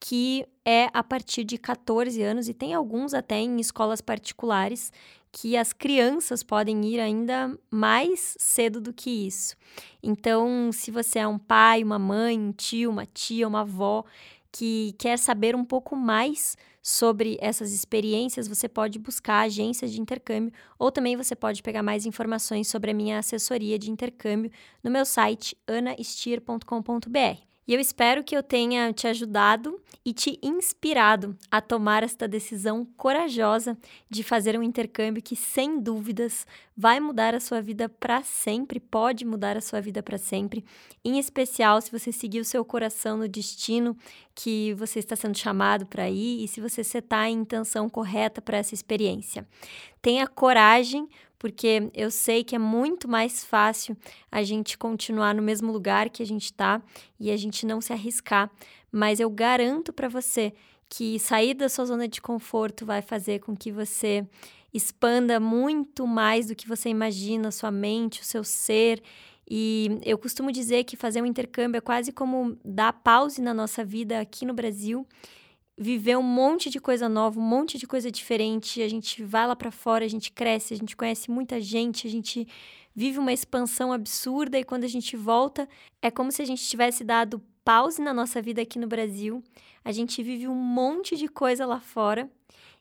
que 0.00 0.46
é 0.64 0.88
a 0.92 1.02
partir 1.02 1.44
de 1.44 1.58
14 1.58 2.22
anos 2.22 2.48
e 2.48 2.54
tem 2.54 2.74
alguns 2.74 3.14
até 3.14 3.38
em 3.38 3.58
escolas 3.58 4.00
particulares 4.00 4.92
que 5.32 5.56
as 5.56 5.72
crianças 5.72 6.42
podem 6.42 6.84
ir 6.86 6.98
ainda 6.98 7.56
mais 7.70 8.36
cedo 8.38 8.80
do 8.80 8.92
que 8.92 9.10
isso. 9.10 9.54
Então, 10.02 10.70
se 10.72 10.90
você 10.90 11.18
é 11.18 11.28
um 11.28 11.38
pai, 11.38 11.82
uma 11.82 11.98
mãe, 11.98 12.38
um 12.38 12.52
tio, 12.52 12.90
uma 12.90 13.04
tia, 13.04 13.46
uma 13.46 13.60
avó 13.60 14.04
que 14.50 14.94
quer 14.98 15.18
saber 15.18 15.54
um 15.54 15.64
pouco 15.64 15.94
mais 15.94 16.56
sobre 16.82 17.36
essas 17.40 17.72
experiências, 17.72 18.48
você 18.48 18.68
pode 18.68 18.98
buscar 18.98 19.40
agências 19.40 19.92
de 19.92 20.00
intercâmbio 20.00 20.52
ou 20.78 20.90
também 20.90 21.16
você 21.16 21.34
pode 21.34 21.62
pegar 21.62 21.82
mais 21.82 22.06
informações 22.06 22.68
sobre 22.68 22.92
a 22.92 22.94
minha 22.94 23.18
assessoria 23.18 23.78
de 23.78 23.90
intercâmbio 23.90 24.50
no 24.82 24.90
meu 24.90 25.04
site 25.04 25.56
anastier.com.br. 25.66 27.55
E 27.66 27.74
eu 27.74 27.80
espero 27.80 28.22
que 28.22 28.36
eu 28.36 28.42
tenha 28.42 28.92
te 28.92 29.08
ajudado 29.08 29.80
e 30.04 30.12
te 30.12 30.38
inspirado 30.40 31.36
a 31.50 31.60
tomar 31.60 32.04
esta 32.04 32.28
decisão 32.28 32.86
corajosa 32.96 33.76
de 34.08 34.22
fazer 34.22 34.56
um 34.56 34.62
intercâmbio 34.62 35.20
que, 35.20 35.34
sem 35.34 35.80
dúvidas, 35.80 36.46
vai 36.76 37.00
mudar 37.00 37.34
a 37.34 37.40
sua 37.40 37.60
vida 37.60 37.88
para 37.88 38.22
sempre, 38.22 38.78
pode 38.78 39.24
mudar 39.24 39.56
a 39.56 39.60
sua 39.60 39.80
vida 39.80 40.02
para 40.02 40.16
sempre, 40.16 40.64
em 41.04 41.18
especial 41.18 41.80
se 41.80 41.90
você 41.90 42.12
seguir 42.12 42.38
o 42.38 42.44
seu 42.44 42.64
coração 42.64 43.16
no 43.16 43.28
destino 43.28 43.96
que 44.32 44.74
você 44.74 45.00
está 45.00 45.16
sendo 45.16 45.36
chamado 45.36 45.86
para 45.86 46.08
ir 46.08 46.44
e 46.44 46.46
se 46.46 46.60
você 46.60 46.84
setar 46.84 47.24
a 47.24 47.30
intenção 47.30 47.88
correta 47.88 48.40
para 48.40 48.58
essa 48.58 48.74
experiência. 48.74 49.44
Tenha 50.00 50.28
coragem 50.28 51.08
porque 51.38 51.90
eu 51.94 52.10
sei 52.10 52.42
que 52.42 52.54
é 52.54 52.58
muito 52.58 53.08
mais 53.08 53.44
fácil 53.44 53.96
a 54.30 54.42
gente 54.42 54.76
continuar 54.76 55.34
no 55.34 55.42
mesmo 55.42 55.72
lugar 55.72 56.10
que 56.10 56.22
a 56.22 56.26
gente 56.26 56.46
está 56.46 56.82
e 57.18 57.30
a 57.30 57.36
gente 57.36 57.66
não 57.66 57.80
se 57.80 57.92
arriscar, 57.92 58.50
mas 58.90 59.20
eu 59.20 59.30
garanto 59.30 59.92
para 59.92 60.08
você 60.08 60.52
que 60.88 61.18
sair 61.18 61.54
da 61.54 61.68
sua 61.68 61.84
zona 61.84 62.06
de 62.08 62.20
conforto 62.20 62.86
vai 62.86 63.02
fazer 63.02 63.40
com 63.40 63.56
que 63.56 63.72
você 63.72 64.26
expanda 64.72 65.40
muito 65.40 66.06
mais 66.06 66.46
do 66.46 66.54
que 66.54 66.68
você 66.68 66.88
imagina, 66.88 67.50
sua 67.50 67.70
mente, 67.70 68.20
o 68.20 68.24
seu 68.24 68.44
ser. 68.44 69.02
E 69.48 69.98
eu 70.04 70.18
costumo 70.18 70.52
dizer 70.52 70.84
que 70.84 70.96
fazer 70.96 71.22
um 71.22 71.26
intercâmbio 71.26 71.78
é 71.78 71.80
quase 71.80 72.12
como 72.12 72.56
dar 72.64 72.92
pause 72.92 73.40
na 73.40 73.54
nossa 73.54 73.84
vida 73.84 74.20
aqui 74.20 74.44
no 74.44 74.52
Brasil, 74.52 75.06
viver 75.78 76.16
um 76.16 76.22
monte 76.22 76.70
de 76.70 76.80
coisa 76.80 77.08
nova, 77.08 77.38
um 77.38 77.42
monte 77.42 77.76
de 77.76 77.86
coisa 77.86 78.10
diferente. 78.10 78.80
A 78.80 78.88
gente 78.88 79.22
vai 79.22 79.46
lá 79.46 79.54
para 79.54 79.70
fora, 79.70 80.04
a 80.04 80.08
gente 80.08 80.32
cresce, 80.32 80.74
a 80.74 80.76
gente 80.76 80.96
conhece 80.96 81.30
muita 81.30 81.60
gente, 81.60 82.06
a 82.06 82.10
gente 82.10 82.46
vive 82.94 83.18
uma 83.18 83.32
expansão 83.32 83.92
absurda 83.92 84.58
e 84.58 84.64
quando 84.64 84.84
a 84.84 84.88
gente 84.88 85.16
volta, 85.16 85.68
é 86.00 86.10
como 86.10 86.32
se 86.32 86.40
a 86.40 86.46
gente 86.46 86.66
tivesse 86.66 87.04
dado 87.04 87.42
pause 87.62 88.00
na 88.00 88.14
nossa 88.14 88.40
vida 88.40 88.62
aqui 88.62 88.78
no 88.78 88.86
Brasil. 88.86 89.42
A 89.84 89.92
gente 89.92 90.22
vive 90.22 90.48
um 90.48 90.54
monte 90.54 91.16
de 91.16 91.28
coisa 91.28 91.66
lá 91.66 91.78
fora. 91.78 92.30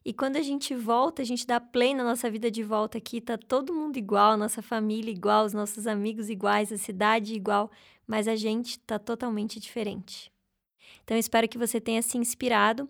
E 0.05 0.13
quando 0.13 0.37
a 0.37 0.41
gente 0.41 0.75
volta, 0.75 1.23
a 1.23 1.25
gente 1.25 1.47
dá 1.47 1.59
play 1.59 1.95
na 1.95 2.03
nossa 2.03 2.29
vida 2.29 2.51
de 2.51 2.61
volta 2.61 2.99
aqui, 2.99 3.19
tá 3.19 3.39
todo 3.39 3.73
mundo 3.73 3.97
igual, 3.97 4.33
a 4.33 4.37
nossa 4.37 4.61
família 4.61 5.11
igual, 5.11 5.45
os 5.45 5.53
nossos 5.53 5.87
amigos 5.87 6.29
iguais, 6.29 6.71
a 6.71 6.77
cidade 6.77 7.33
igual, 7.33 7.71
mas 8.05 8.27
a 8.27 8.35
gente 8.35 8.77
tá 8.79 8.99
totalmente 8.99 9.59
diferente. 9.59 10.34
Então, 11.05 11.15
espero 11.17 11.47
que 11.47 11.57
você 11.57 11.79
tenha 11.79 12.01
se 12.01 12.17
inspirado 12.17 12.89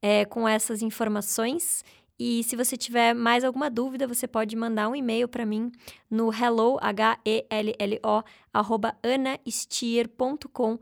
é, 0.00 0.24
com 0.24 0.46
essas 0.46 0.82
informações 0.82 1.82
e 2.18 2.44
se 2.44 2.54
você 2.54 2.76
tiver 2.76 3.12
mais 3.14 3.42
alguma 3.42 3.68
dúvida, 3.68 4.06
você 4.06 4.28
pode 4.28 4.54
mandar 4.54 4.88
um 4.88 4.94
e-mail 4.94 5.26
para 5.26 5.44
mim 5.44 5.72
no 6.08 6.32
hello, 6.32 6.78
H-E-L-L-O, 6.80 8.22
arroba 8.52 8.96
anastier.com.br 9.02 10.78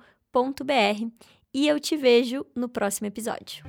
e 1.54 1.68
eu 1.68 1.80
te 1.80 1.96
vejo 1.96 2.44
no 2.54 2.68
próximo 2.68 3.06
episódio. 3.06 3.64